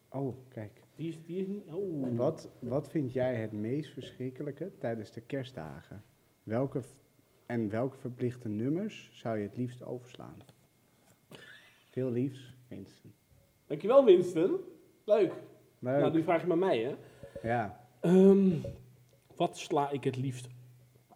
Oh, 0.09 0.35
kijk. 0.49 0.81
Die 0.95 1.07
is, 1.09 1.17
die 1.25 1.37
is 1.41 1.47
niet... 1.47 1.63
Oh. 1.71 2.17
Wat, 2.17 2.49
wat 2.59 2.89
vind 2.89 3.13
jij 3.13 3.35
het 3.35 3.51
meest 3.51 3.93
verschrikkelijke 3.93 4.71
tijdens 4.79 5.11
de 5.11 5.21
kerstdagen? 5.21 6.03
Welke 6.43 6.81
en 7.45 7.69
welke 7.69 7.97
verplichte 7.97 8.49
nummers 8.49 9.09
zou 9.13 9.37
je 9.37 9.43
het 9.43 9.57
liefst 9.57 9.83
overslaan? 9.83 10.37
Veel 11.89 12.09
liefs, 12.11 12.55
Winston. 12.67 13.13
Dankjewel 13.67 14.05
Winston. 14.05 14.57
Leuk. 15.05 15.33
Leuk. 15.79 15.99
Nou, 15.99 16.11
die 16.11 16.23
vraag 16.23 16.41
je 16.41 16.47
maar 16.47 16.57
mij 16.57 16.79
hè. 16.79 16.95
Ja, 17.49 17.81
Ehm, 17.99 18.49
wat 19.35 19.57
sla 19.57 19.89
ik 19.91 20.03
het 20.03 20.15
liefst 20.17 20.47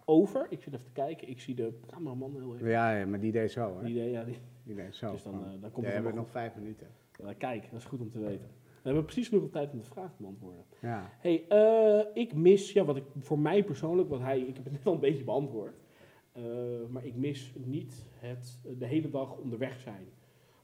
over? 0.07 0.47
Ik 0.49 0.61
zit 0.61 0.73
even 0.73 0.85
te 0.85 0.91
kijken. 0.91 1.29
Ik 1.29 1.39
zie 1.39 1.55
de 1.55 1.79
cameraman 1.87 2.35
heel 2.35 2.55
even. 2.55 2.69
ja, 2.69 2.97
ja, 2.97 3.05
maar 3.05 3.19
die 3.19 3.31
deed 3.31 3.51
zo, 3.51 3.77
hè? 3.77 3.85
Die 3.85 3.95
idee, 3.95 4.11
ja, 4.11 4.23
die, 4.23 4.37
Die 4.63 4.75
deed 4.75 4.95
zo. 4.95 5.11
dus 5.11 5.23
dan, 5.23 5.33
eh, 5.33 5.39
dan 5.61 5.71
komt 5.71 5.73
we 5.75 5.81
het 5.85 5.93
hebben 5.93 6.15
nog 6.15 6.23
nog 6.23 6.29
vijf 6.31 6.55
minuten. 6.55 6.87
Ja, 7.23 7.33
kijk, 7.33 7.71
dat 7.71 7.79
is 7.79 7.85
goed 7.85 8.01
om 8.01 8.09
te 8.11 8.19
weten. 8.19 8.47
We 8.81 8.93
hebben 8.93 9.03
precies 9.03 9.27
genoeg 9.27 9.49
tijd 9.49 9.71
om 9.71 9.77
de 9.79 9.85
vraag 9.85 10.15
te 10.15 10.21
beantwoorden. 10.21 10.63
Ja. 10.81 11.09
Hey, 11.19 11.45
eh, 11.47 12.05
ik 12.13 12.33
mis, 12.33 12.73
ja, 12.73 12.85
wat 12.85 12.95
ik 12.97 13.03
voor 13.19 13.39
mij 13.39 13.63
persoonlijk, 13.63 14.09
wat 14.09 14.19
hij, 14.19 14.39
ik 14.39 14.55
heb 14.55 14.63
het 14.63 14.73
net 14.73 14.85
al 14.85 14.93
een 14.93 14.99
beetje 14.99 15.23
beantwoord. 15.23 15.75
Eh, 16.31 16.43
maar 16.89 17.05
ik 17.05 17.15
mis 17.15 17.53
niet 17.57 18.05
het 18.19 18.59
de 18.77 18.85
hele 18.85 19.09
dag 19.09 19.37
onderweg 19.37 19.79
zijn. 19.79 20.07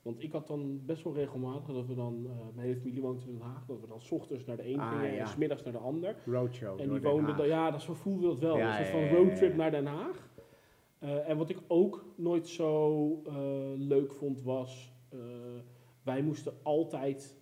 Want 0.03 0.23
ik 0.23 0.31
had 0.31 0.47
dan 0.47 0.85
best 0.85 1.03
wel 1.03 1.13
regelmatig 1.13 1.73
dat 1.75 1.85
we 1.87 1.95
dan, 1.95 2.25
eh, 2.29 2.31
mijn 2.55 2.67
hele 2.67 2.79
familie 2.79 3.01
woont 3.01 3.25
in 3.25 3.31
Den 3.31 3.41
Haag, 3.41 3.65
dat 3.65 3.79
we 3.81 3.87
dan 3.87 4.01
's 4.01 4.11
ochtends 4.11 4.45
naar 4.45 4.57
de 4.57 4.69
een 4.69 4.79
Ah, 4.79 4.89
gingen 4.89 5.13
ja. 5.13 5.19
en 5.19 5.27
's 5.27 5.35
middags 5.35 5.63
naar 5.63 5.73
de 5.73 5.79
ander. 5.79 6.15
Roadshow. 6.25 6.79
En 6.79 6.89
die 6.89 6.99
Den 6.99 7.11
woonden, 7.11 7.37
dan, 7.37 7.47
ja, 7.47 7.71
dat 7.71 7.81
zo 7.81 7.93
voelde 7.93 8.27
dat 8.27 8.39
wel. 8.39 8.57
Ja, 8.57 8.79
ja, 8.79 8.85
van 8.85 9.07
roadtrip 9.07 9.55
naar 9.55 9.71
Den 9.71 9.85
Haag. 9.85 10.29
Eh, 10.99 11.29
en 11.29 11.37
wat 11.37 11.49
ik 11.49 11.57
ook 11.67 12.05
nooit 12.15 12.47
zo 12.47 13.21
eh, 13.25 13.33
leuk 13.75 14.13
vond 14.13 14.41
was, 14.41 14.91
wij 16.03 16.21
moesten 16.21 16.53
altijd 16.63 17.35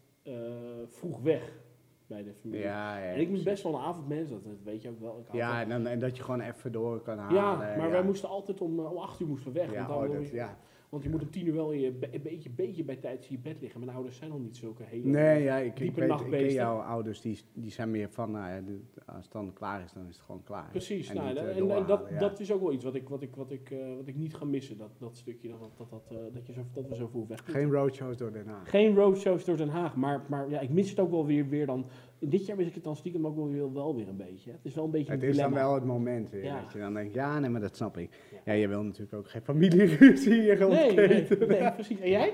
vroeg 0.87 1.21
weg 1.21 1.59
bij 2.07 2.23
de 2.23 2.33
familie. 2.33 2.63
Ja, 2.63 2.97
ja, 2.97 3.11
en 3.13 3.19
ik 3.19 3.31
ben 3.31 3.43
best 3.43 3.63
wel 3.63 3.73
een 3.73 3.81
avondmens, 3.81 4.29
dat 4.29 4.41
weet 4.63 4.81
je 4.81 4.89
ook 4.89 4.99
wel. 4.99 5.25
Ja, 5.31 5.61
en, 5.61 5.69
dan, 5.69 5.87
en 5.87 5.99
dat 5.99 6.17
je 6.17 6.23
gewoon 6.23 6.41
even 6.41 6.71
door 6.71 7.01
kan 7.01 7.17
halen. 7.17 7.35
ja, 7.35 7.55
maar 7.77 7.89
wij 7.91 8.03
moesten 8.03 8.29
altijd 8.29 8.61
om, 8.61 8.79
om 8.79 8.97
acht 8.97 9.19
uur 9.19 9.27
moesten 9.27 9.53
we 9.53 9.59
weg. 9.59 9.71
Ja, 9.71 9.87
want, 9.87 9.99
dan 10.01 10.17
oh, 10.17 10.23
dat, 10.23 10.31
ja. 10.31 10.57
Want 10.91 11.03
je 11.03 11.10
moet 11.10 11.21
om 11.21 11.29
tien 11.29 11.48
uur 11.48 11.53
wel 11.53 11.74
je 11.74 11.88
een 12.12 12.21
beetje, 12.21 12.50
beetje 12.50 12.83
bij 12.83 12.95
tijd 12.95 13.24
in 13.24 13.27
je 13.29 13.38
bed 13.38 13.62
liggen. 13.62 13.79
Mijn 13.79 13.91
ouders 13.95 14.17
zijn 14.17 14.31
al 14.31 14.39
niet 14.39 14.57
zulke 14.57 14.83
hele... 14.83 15.07
Nee, 15.07 15.43
ja, 15.43 15.57
ik, 15.57 15.65
ik, 15.65 15.77
diepe 15.77 16.00
weet, 16.00 16.19
ik 16.19 16.29
ken 16.29 16.53
jouw 16.53 16.79
ouders, 16.79 17.21
die, 17.21 17.39
die 17.53 17.71
zijn 17.71 17.91
meer 17.91 18.10
van, 18.10 18.31
nou 18.31 18.50
ja, 18.50 18.62
als 19.05 19.24
het 19.24 19.31
dan 19.31 19.53
klaar 19.53 19.83
is, 19.83 19.93
dan 19.93 20.07
is 20.07 20.15
het 20.15 20.25
gewoon 20.25 20.43
klaar. 20.43 20.69
Precies, 20.69 21.10
En 21.10 21.15
nou, 21.15 21.27
niet, 21.27 21.38
en, 21.38 21.69
eh, 21.69 21.75
en 21.75 21.86
dat, 21.86 22.07
ja. 22.10 22.19
dat 22.19 22.39
is 22.39 22.51
ook 22.51 22.62
wel 22.62 22.71
iets 22.71 22.83
wat 22.83 22.95
ik, 22.95 23.10
wat 23.10 23.21
ik, 23.21 23.36
wat 23.36 23.51
ik, 23.51 23.71
eh, 23.71 23.95
wat 23.98 24.07
ik 24.07 24.15
niet 24.15 24.36
ga 24.36 24.45
missen. 24.45 24.77
Dat, 24.77 24.91
dat 24.98 25.17
stukje, 25.17 25.50
dat, 25.50 25.60
dat, 25.77 25.89
dat, 25.89 26.03
eh, 26.10 26.17
dat, 26.33 26.48
je 26.48 26.53
zo, 26.53 26.65
dat 26.74 26.88
we 26.88 26.95
zo 26.95 27.07
vroeg 27.07 27.27
weg. 27.27 27.41
Geen 27.43 27.71
roadshows 27.71 28.17
door 28.17 28.31
Den 28.31 28.48
Haag. 28.48 28.69
Geen 28.69 28.95
roadshows 28.95 29.45
door 29.45 29.57
Den 29.57 29.69
Haag, 29.69 29.95
maar, 29.95 30.25
maar 30.29 30.50
ja, 30.50 30.60
ik 30.60 30.69
mis 30.69 30.89
het 30.89 31.00
ook 31.00 31.12
wel 31.12 31.25
weer, 31.25 31.48
weer 31.48 31.65
dan. 31.65 31.86
Dit 32.29 32.45
jaar 32.45 32.57
mis 32.57 32.67
ik 32.67 32.73
het 32.73 32.83
dan 32.83 32.95
stiekem 32.95 33.27
ook 33.27 33.35
wel 33.35 33.49
weer, 33.49 33.73
wel 33.73 33.95
weer 33.95 34.07
een 34.07 34.17
beetje. 34.17 34.51
Het 34.51 34.65
is 34.65 34.75
wel 34.75 34.85
een 34.85 34.91
beetje 34.91 35.11
Het 35.11 35.23
een 35.23 35.29
is 35.29 35.37
dan 35.37 35.53
wel 35.53 35.73
het 35.73 35.83
moment 35.85 36.29
weer, 36.29 36.43
Ja. 36.43 36.61
dat 36.61 36.71
je 36.73 36.79
dan 36.79 36.93
denkt, 36.93 37.13
ja, 37.13 37.39
nee, 37.39 37.49
maar 37.49 37.61
dat 37.61 37.75
snap 37.75 37.97
ik. 37.97 38.09
Ja. 38.31 38.37
Ja, 38.45 38.53
je 38.53 38.67
wil 38.67 38.83
natuurlijk 38.83 39.13
ook 39.13 39.29
geen 39.29 39.41
familieruzie 39.41 40.41
hier 40.41 40.67
Nee, 40.67 40.93
nee, 40.93 41.27
nee, 41.47 41.71
precies. 41.71 41.99
En 41.99 42.09
jij? 42.09 42.33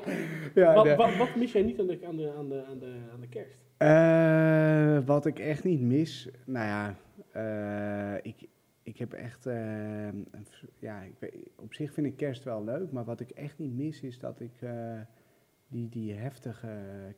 Ja, 0.53 0.73
wat, 0.73 0.95
wat, 0.95 1.15
wat 1.17 1.35
mis 1.35 1.51
jij 1.51 1.61
niet 1.61 1.79
aan 1.79 1.87
de, 1.87 1.99
aan 2.05 2.15
de, 2.15 2.33
aan 2.33 2.49
de, 2.49 2.63
aan 2.65 2.79
de, 2.79 2.95
aan 3.13 3.19
de 3.19 3.27
kerst? 3.27 3.65
Eh, 3.77 5.05
wat 5.05 5.25
ik 5.25 5.39
echt 5.39 5.63
niet 5.63 5.81
mis, 5.81 6.29
nou 6.45 6.65
ja, 6.65 6.95
eh, 7.31 8.19
ik, 8.21 8.47
ik 8.83 8.97
heb 8.97 9.13
echt, 9.13 9.45
eh, 9.45 10.09
ja, 10.79 11.01
ik 11.01 11.15
weet, 11.19 11.49
op 11.55 11.73
zich 11.73 11.93
vind 11.93 12.07
ik 12.07 12.17
kerst 12.17 12.43
wel 12.43 12.63
leuk, 12.63 12.91
maar 12.91 13.05
wat 13.05 13.19
ik 13.19 13.29
echt 13.29 13.57
niet 13.57 13.73
mis 13.75 14.01
is 14.01 14.19
dat 14.19 14.39
ik 14.39 14.51
die, 15.67 15.89
die 15.89 16.13
heftige 16.13 16.69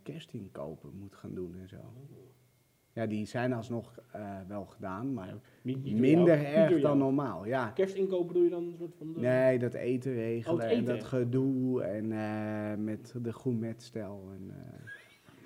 kerstinkopen 0.03 0.97
moet 0.97 1.15
gaan 1.15 1.33
doen 1.33 1.55
en 1.61 1.67
zo. 1.69 1.77
Ja, 2.99 3.05
die 3.05 3.25
zijn 3.25 3.53
alsnog 3.53 3.99
eh, 4.11 4.21
wel 4.47 4.65
gedaan, 4.65 5.13
maar 5.13 5.33
minder 5.83 6.45
erg 6.45 6.81
dan 6.81 6.97
normaal, 6.97 7.45
ja. 7.45 7.67
Kerstinkopen 7.69 8.33
doe 8.33 8.43
je 8.43 8.49
dan 8.49 8.63
een 8.63 8.75
soort 8.77 8.95
van... 8.97 9.13
de- 9.13 9.19
Nee, 9.19 9.59
dat 9.59 9.73
eten 9.73 10.13
regelen 10.13 10.55
Oh, 10.57 10.63
het 10.63 10.71
en 10.71 10.85
dat 10.85 11.03
gedoe 11.03 11.83
en 11.83 12.11
eh, 12.11 12.77
met 12.83 13.13
de 13.21 13.33
gourmetstel. 13.33 14.29
En, 14.35 14.53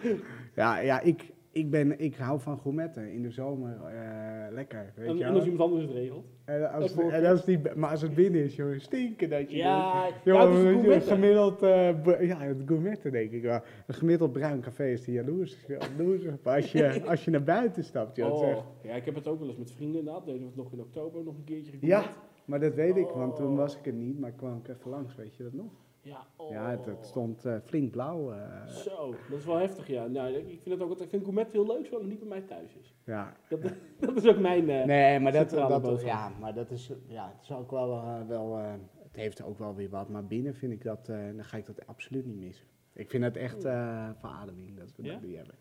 eh, 0.03 0.11
ja, 0.55 0.77
ja 0.77 0.99
ik, 1.01 1.32
ik, 1.53 1.69
ben, 1.71 1.99
ik 1.99 2.15
hou 2.15 2.39
van 2.39 2.59
gourmetten 2.59 3.11
in 3.11 3.21
de 3.21 3.31
zomer. 3.31 3.71
eh, 3.85 4.53
lekker, 4.53 4.93
weet 4.95 5.07
En, 5.07 5.17
je 5.17 5.23
en 5.23 5.33
als 5.33 5.43
iemand 5.43 5.61
anders 5.61 5.83
het 5.83 5.91
regelt? 5.93 6.25
En 6.45 6.71
als, 6.71 6.81
dat 6.83 6.91
voor- 7.03 7.11
en 7.11 7.25
als 7.25 7.45
die, 7.45 7.59
maar 7.75 7.89
als 7.89 8.01
het 8.01 8.15
binnen 8.15 8.43
is, 8.43 8.55
jongen, 8.55 8.81
stinken 8.81 9.29
dat 9.29 9.51
je 9.51 9.57
Ja, 9.57 10.05
ja, 10.05 10.11
Jongen, 10.23 10.51
gourmetten. 10.73 11.11
gemiddeld, 11.13 11.61
eh, 11.61 12.27
ja, 12.27 12.39
het 12.39 12.57
gourmetten 12.65 13.11
denk 13.11 13.31
ik 13.31 13.41
wel. 13.41 13.59
Een 13.87 13.93
gemiddeld 13.93 14.31
bruin 14.31 14.61
café 14.61 14.85
is 14.91 15.03
die 15.03 15.13
jaloers. 15.13 15.65
jaloers 15.67 16.23
als 16.43 16.71
je, 16.71 17.01
als 17.11 17.25
je 17.25 17.31
naar 17.31 17.43
buiten 17.43 17.83
stapt, 17.83 18.15
joh, 18.15 18.47
echt- 18.49 18.57
Oh, 18.57 18.63
ja, 18.83 18.93
ik 18.93 19.05
heb 19.05 19.15
het 19.15 19.27
ook 19.27 19.39
wel 19.39 19.47
eens 19.47 19.57
met 19.57 19.71
vrienden 19.71 19.99
inderdaad. 19.99 20.25
Deden 20.25 20.41
we 20.41 20.47
het 20.47 20.55
nog 20.55 20.71
in 20.71 20.79
oktober 20.79 21.23
nog 21.23 21.35
een 21.37 21.43
keertje 21.43 21.71
Ja, 21.79 21.97
gegourmet. 21.99 22.23
maar 22.45 22.59
dat 22.59 22.73
weet 22.75 22.95
ik, 22.97 23.07
want 23.07 23.35
toen 23.35 23.51
Oh. 23.51 23.57
was 23.57 23.77
ik 23.77 23.85
er 23.85 23.93
niet, 23.93 24.19
maar 24.19 24.31
kwam 24.31 24.57
ik 24.63 24.67
even 24.75 24.89
langs, 24.89 25.15
weet 25.15 25.35
je 25.35 25.43
dat 25.43 25.53
nog? 25.53 25.71
Ja, 26.03 26.25
oh. 26.35 26.49
Ja, 26.51 26.69
het, 26.69 26.85
het 26.85 27.05
stond 27.05 27.45
eh, 27.45 27.55
flink 27.63 27.91
blauw. 27.91 28.31
eh, 28.31 28.67
Zo, 28.67 29.15
dat 29.29 29.39
is 29.39 29.45
wel 29.45 29.57
heftig, 29.57 29.87
ja. 29.87 30.07
Nou, 30.07 30.33
ik 30.33 30.61
vind 30.61 30.79
het 30.79 30.81
ook 30.89 30.99
ik 31.01 31.09
vind 31.09 31.23
gourmet 31.23 31.51
heel 31.51 31.65
leuk, 31.67 31.85
zolang 31.85 32.01
het 32.01 32.11
niet 32.11 32.19
bij 32.19 32.27
mij 32.27 32.41
thuis 32.41 32.75
is. 32.75 32.93
ja. 33.05 33.35
Dat, 33.49 33.59
dat 33.99 34.15
is 34.15 34.27
ook 34.27 34.39
mijn... 34.39 34.69
eh, 34.69 34.85
Nee, 34.85 35.19
maar 35.19 35.31
dat, 35.31 35.49
dat, 35.49 36.01
ja, 36.01 36.31
maar 36.39 36.53
dat 36.53 36.71
is, 36.71 36.91
ja, 37.07 37.31
het 37.35 37.41
is 37.43 37.51
ook 37.51 37.71
wel, 37.71 38.01
wel 38.27 38.57
eh, 38.57 38.73
het 39.03 39.15
heeft 39.15 39.43
ook 39.43 39.57
wel 39.57 39.75
weer 39.75 39.89
wat, 39.89 40.09
maar 40.09 40.25
binnen 40.25 40.53
vind 40.55 40.71
ik 40.71 40.83
dat, 40.83 41.09
eh, 41.09 41.17
dan 41.35 41.43
ga 41.43 41.57
ik 41.57 41.65
dat 41.65 41.87
absoluut 41.87 42.25
niet 42.25 42.39
missen. 42.39 42.65
Ik 42.93 43.09
vind 43.09 43.23
het 43.23 43.37
echt 43.37 43.63
eh 43.65 44.09
verademing 44.19 44.77
dat 44.77 44.93
we 44.95 45.03
Ja? 45.03 45.11
dat 45.13 45.21
niet 45.21 45.35
hebben. 45.35 45.55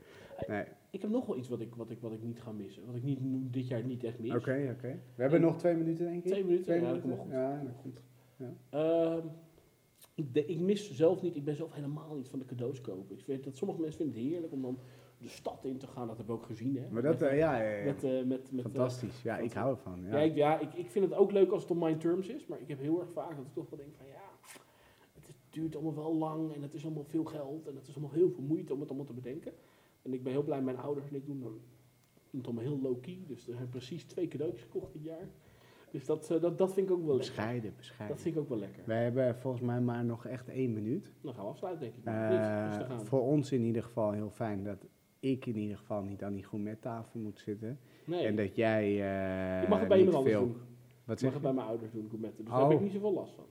Nee, 0.49 0.65
Ik 0.91 1.03
heb 1.03 1.11
nog 1.11 1.27
wel 1.27 1.37
iets 1.37 1.49
wat 1.49 1.61
ik, 1.61 1.75
wat 1.75 1.91
ik, 1.91 2.01
wat 2.01 2.13
ik 2.13 2.23
niet 2.23 2.41
ga 2.43 2.53
missen. 2.53 2.87
Wat 2.87 2.95
ik 2.95 3.03
niet, 3.03 3.19
dit 3.53 3.69
jaar 3.69 3.85
niet 3.85 4.05
echt 4.05 4.19
mis. 4.19 4.31
oké, 4.35 4.75
oké. 4.77 4.99
We 5.15 5.23
hebben 5.23 5.41
nog 5.41 5.59
twee 5.59 5.75
minuten, 5.75 6.05
denk 6.07 6.25
ik. 6.25 6.31
Twee 6.31 6.45
minuten? 6.45 6.65
Twee 6.65 6.81
Ja, 6.81 6.93
dat 6.93 7.05
minuten? 7.05 7.19
komt 7.19 7.33
wel 7.33 7.43
goed. 7.45 7.57
Ja, 7.57 7.63
dat 7.65 7.77
komt. 7.83 8.01
Ehm, 8.71 9.27
ik, 10.14 10.35
de- 10.35 10.47
ik 10.47 10.61
mis 10.61 10.92
zelf 10.92 11.23
niet, 11.23 11.37
ik 11.37 11.45
ben 11.45 11.57
zelf 11.57 11.73
helemaal 11.73 12.14
niet 12.14 12.28
van 12.28 12.38
de 12.38 12.45
cadeaus 12.45 12.81
kopen. 12.81 13.16
Ik 13.16 13.25
vind 13.25 13.45
dat 13.45 13.57
sommige 13.57 13.81
mensen 13.81 13.99
vinden 13.99 14.16
het 14.23 14.25
heerlijk 14.31 14.52
om 14.52 14.62
dan 14.62 14.78
de 15.19 15.28
stad 15.28 15.64
in 15.64 15.78
te 15.78 15.87
gaan. 15.87 16.07
Dat 16.07 16.16
hebben 16.16 16.35
we 16.35 16.40
ook 16.40 16.47
gezien, 16.47 16.76
hè? 16.76 16.88
Maar 16.90 17.02
dat, 17.02 17.21
met, 17.21 17.31
eh, 17.31 17.38
ja, 17.38 17.62
ja, 17.62 17.71
ja. 17.78 17.85
met, 17.85 18.04
eh, 18.04 18.11
met, 18.11 18.26
met, 18.26 18.50
eh, 18.52 18.61
fantastisch. 18.62 19.23
Ja, 19.23 19.38
ik 19.38 19.52
hou 19.52 19.71
ervan. 19.71 20.02
ja, 20.02 20.09
Ja. 20.11 20.19
ik, 20.19 20.35
ja 20.35 20.59
ik, 20.59 20.75
ik 20.75 20.90
vind 20.90 21.04
het 21.04 21.14
ook 21.14 21.33
leuk 21.33 21.50
als 21.50 21.62
het 21.62 21.71
op 21.71 21.76
mijn 21.78 21.99
terms 21.99 22.28
is, 22.28 22.47
maar 22.47 22.61
ik 22.61 22.69
heb 22.69 22.78
heel 22.81 23.00
erg 23.00 23.12
vaak 23.12 23.37
dat 23.37 23.47
ik 23.47 23.52
toch 23.52 23.71
wel 23.71 23.78
denk 23.78 23.95
van 23.97 24.07
ja, 24.07 24.31
het 25.12 25.28
is- 25.28 25.35
duurt 25.50 25.75
allemaal 25.75 25.95
wel 25.95 26.14
lang 26.14 26.52
en 26.54 26.62
het 26.62 26.75
is 26.75 26.85
allemaal 26.85 27.04
veel 27.04 27.25
geld 27.25 27.66
en 27.66 27.75
het 27.76 27.87
is 27.88 27.95
allemaal 27.97 28.14
heel 28.14 28.31
veel 28.31 28.42
moeite 28.42 28.73
om 28.73 28.81
het 28.81 28.88
allemaal 28.88 29.07
te 29.07 29.12
bedenken. 29.12 29.52
En 30.02 30.12
ik 30.12 30.23
ben 30.23 30.33
heel 30.33 30.42
blij, 30.42 30.62
mijn 30.62 30.78
ouders 30.78 31.09
en 31.09 31.14
ik 31.14 31.26
doen, 31.26 31.40
dan, 31.40 31.61
het 32.31 32.45
allemaal 32.47 32.64
heel 32.64 32.81
low-key, 32.81 33.19
dus 33.26 33.49
er 33.49 33.54
zijn 33.54 33.69
precies 33.69 34.04
twee 34.04 34.28
cadeautjes 34.28 34.62
gekocht 34.62 34.92
dit 34.92 35.02
jaar. 35.04 35.28
Dus 35.93 36.05
dat, 36.07 36.31
eh, 36.31 36.41
dat, 36.41 36.59
dat 36.59 36.73
vind 36.73 36.89
ik 36.89 36.93
ook 36.93 37.07
wel 37.07 37.17
lekker. 37.17 37.35
Bescheiden, 37.35 37.73
bescheiden. 37.77 38.09
Dat 38.17 38.21
vind 38.25 38.35
ik 38.37 38.41
ook 38.41 38.49
wel 38.49 38.59
lekker. 38.59 38.83
We 38.87 38.93
hebben 38.95 39.37
volgens 39.37 39.63
mij 39.63 39.81
maar 39.81 40.05
nog 40.05 40.27
echt 40.27 40.49
één 40.49 40.73
minuut. 40.73 41.13
Dan 41.21 41.35
gaan 41.35 41.45
we 41.45 41.51
afsluiten, 41.51 41.81
denk 41.83 41.95
ik. 41.97 42.05
Eh, 42.05 42.79
dus 42.99 43.09
voor 43.09 43.23
ons 43.23 43.53
in 43.53 43.63
ieder 43.63 43.83
geval 43.83 44.13
heel 44.13 44.31
fijn 44.31 44.65
dat 44.65 44.87
ik 45.21 45.47
in 45.47 45.57
ieder 45.57 45.77
geval 45.77 46.03
niet 46.03 46.23
aan 46.23 46.35
die 46.35 46.45
gourmettafel 46.45 47.21
moet 47.21 47.39
zitten. 47.39 47.79
Nee, 48.05 48.27
En 48.27 48.37
dat 48.37 48.57
jij 48.57 48.93
ik 49.63 49.69
mag 49.69 49.79
het 49.79 49.89
bij 49.89 49.99
iemand 49.99 50.17
anders 50.17 50.35
veel... 50.35 50.45
doen. 50.47 50.57
Wat 51.05 51.15
Ik 51.15 51.19
zeg 51.23 51.33
mag 51.33 51.33
het 51.33 51.35
je? 51.35 51.41
bij 51.41 51.53
mijn 51.53 51.67
ouders 51.67 51.93
doen, 51.93 52.07
gourmetten. 52.09 52.45
Dus 52.45 52.53
Oh. 52.55 52.61
daar 52.61 52.69
heb 52.69 52.77
ik 52.79 52.85
niet 52.85 52.93
zoveel 52.93 53.13
last 53.13 53.35
van. 53.35 53.45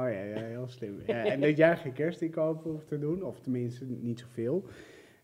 Oh 0.00 0.10
ja, 0.10 0.22
ja 0.22 0.40
heel 0.40 0.68
slim. 0.68 1.00
Ja, 1.06 1.24
en 1.24 1.40
dat 1.40 1.56
jij 1.56 1.76
geen 1.76 1.92
kerstinkopen 1.92 2.70
hoeft 2.70 2.88
te 2.88 2.98
doen, 2.98 3.22
of 3.22 3.40
tenminste 3.40 3.84
niet 3.84 4.18
zoveel. 4.20 4.64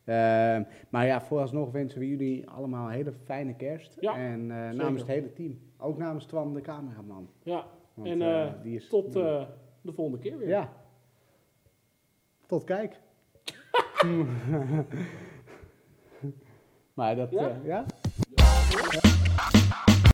Ehm, 0.04 0.62
maar 0.88 1.06
ja, 1.06 1.20
vooralsnog 1.20 1.70
wensen 1.70 1.98
we 1.98 2.08
jullie 2.08 2.48
allemaal 2.48 2.86
een 2.86 2.92
hele 2.92 3.12
fijne 3.12 3.54
kerst. 3.54 3.96
Ja, 4.00 4.16
en 4.16 4.50
eh, 4.50 4.70
namens 4.70 5.00
het 5.00 5.10
hele 5.10 5.32
team. 5.32 5.58
Ook 5.78 5.98
namens 5.98 6.24
Twan, 6.24 6.54
de 6.54 6.60
cameraman. 6.60 7.28
Ja, 7.42 7.66
Want, 7.94 8.08
en 8.08 8.22
eh, 8.22 8.42
eh, 8.42 8.52
die 8.62 8.76
is, 8.76 8.88
tot 8.88 9.12
de 9.12 9.46
volgende 9.92 10.18
keer 10.18 10.38
weer. 10.38 10.48
Ja. 10.48 10.72
Tot 12.46 12.64
kijk. 12.64 13.00
maar 16.94 17.16
dat, 17.16 17.30
Ja? 17.30 17.60
ja? 17.64 17.84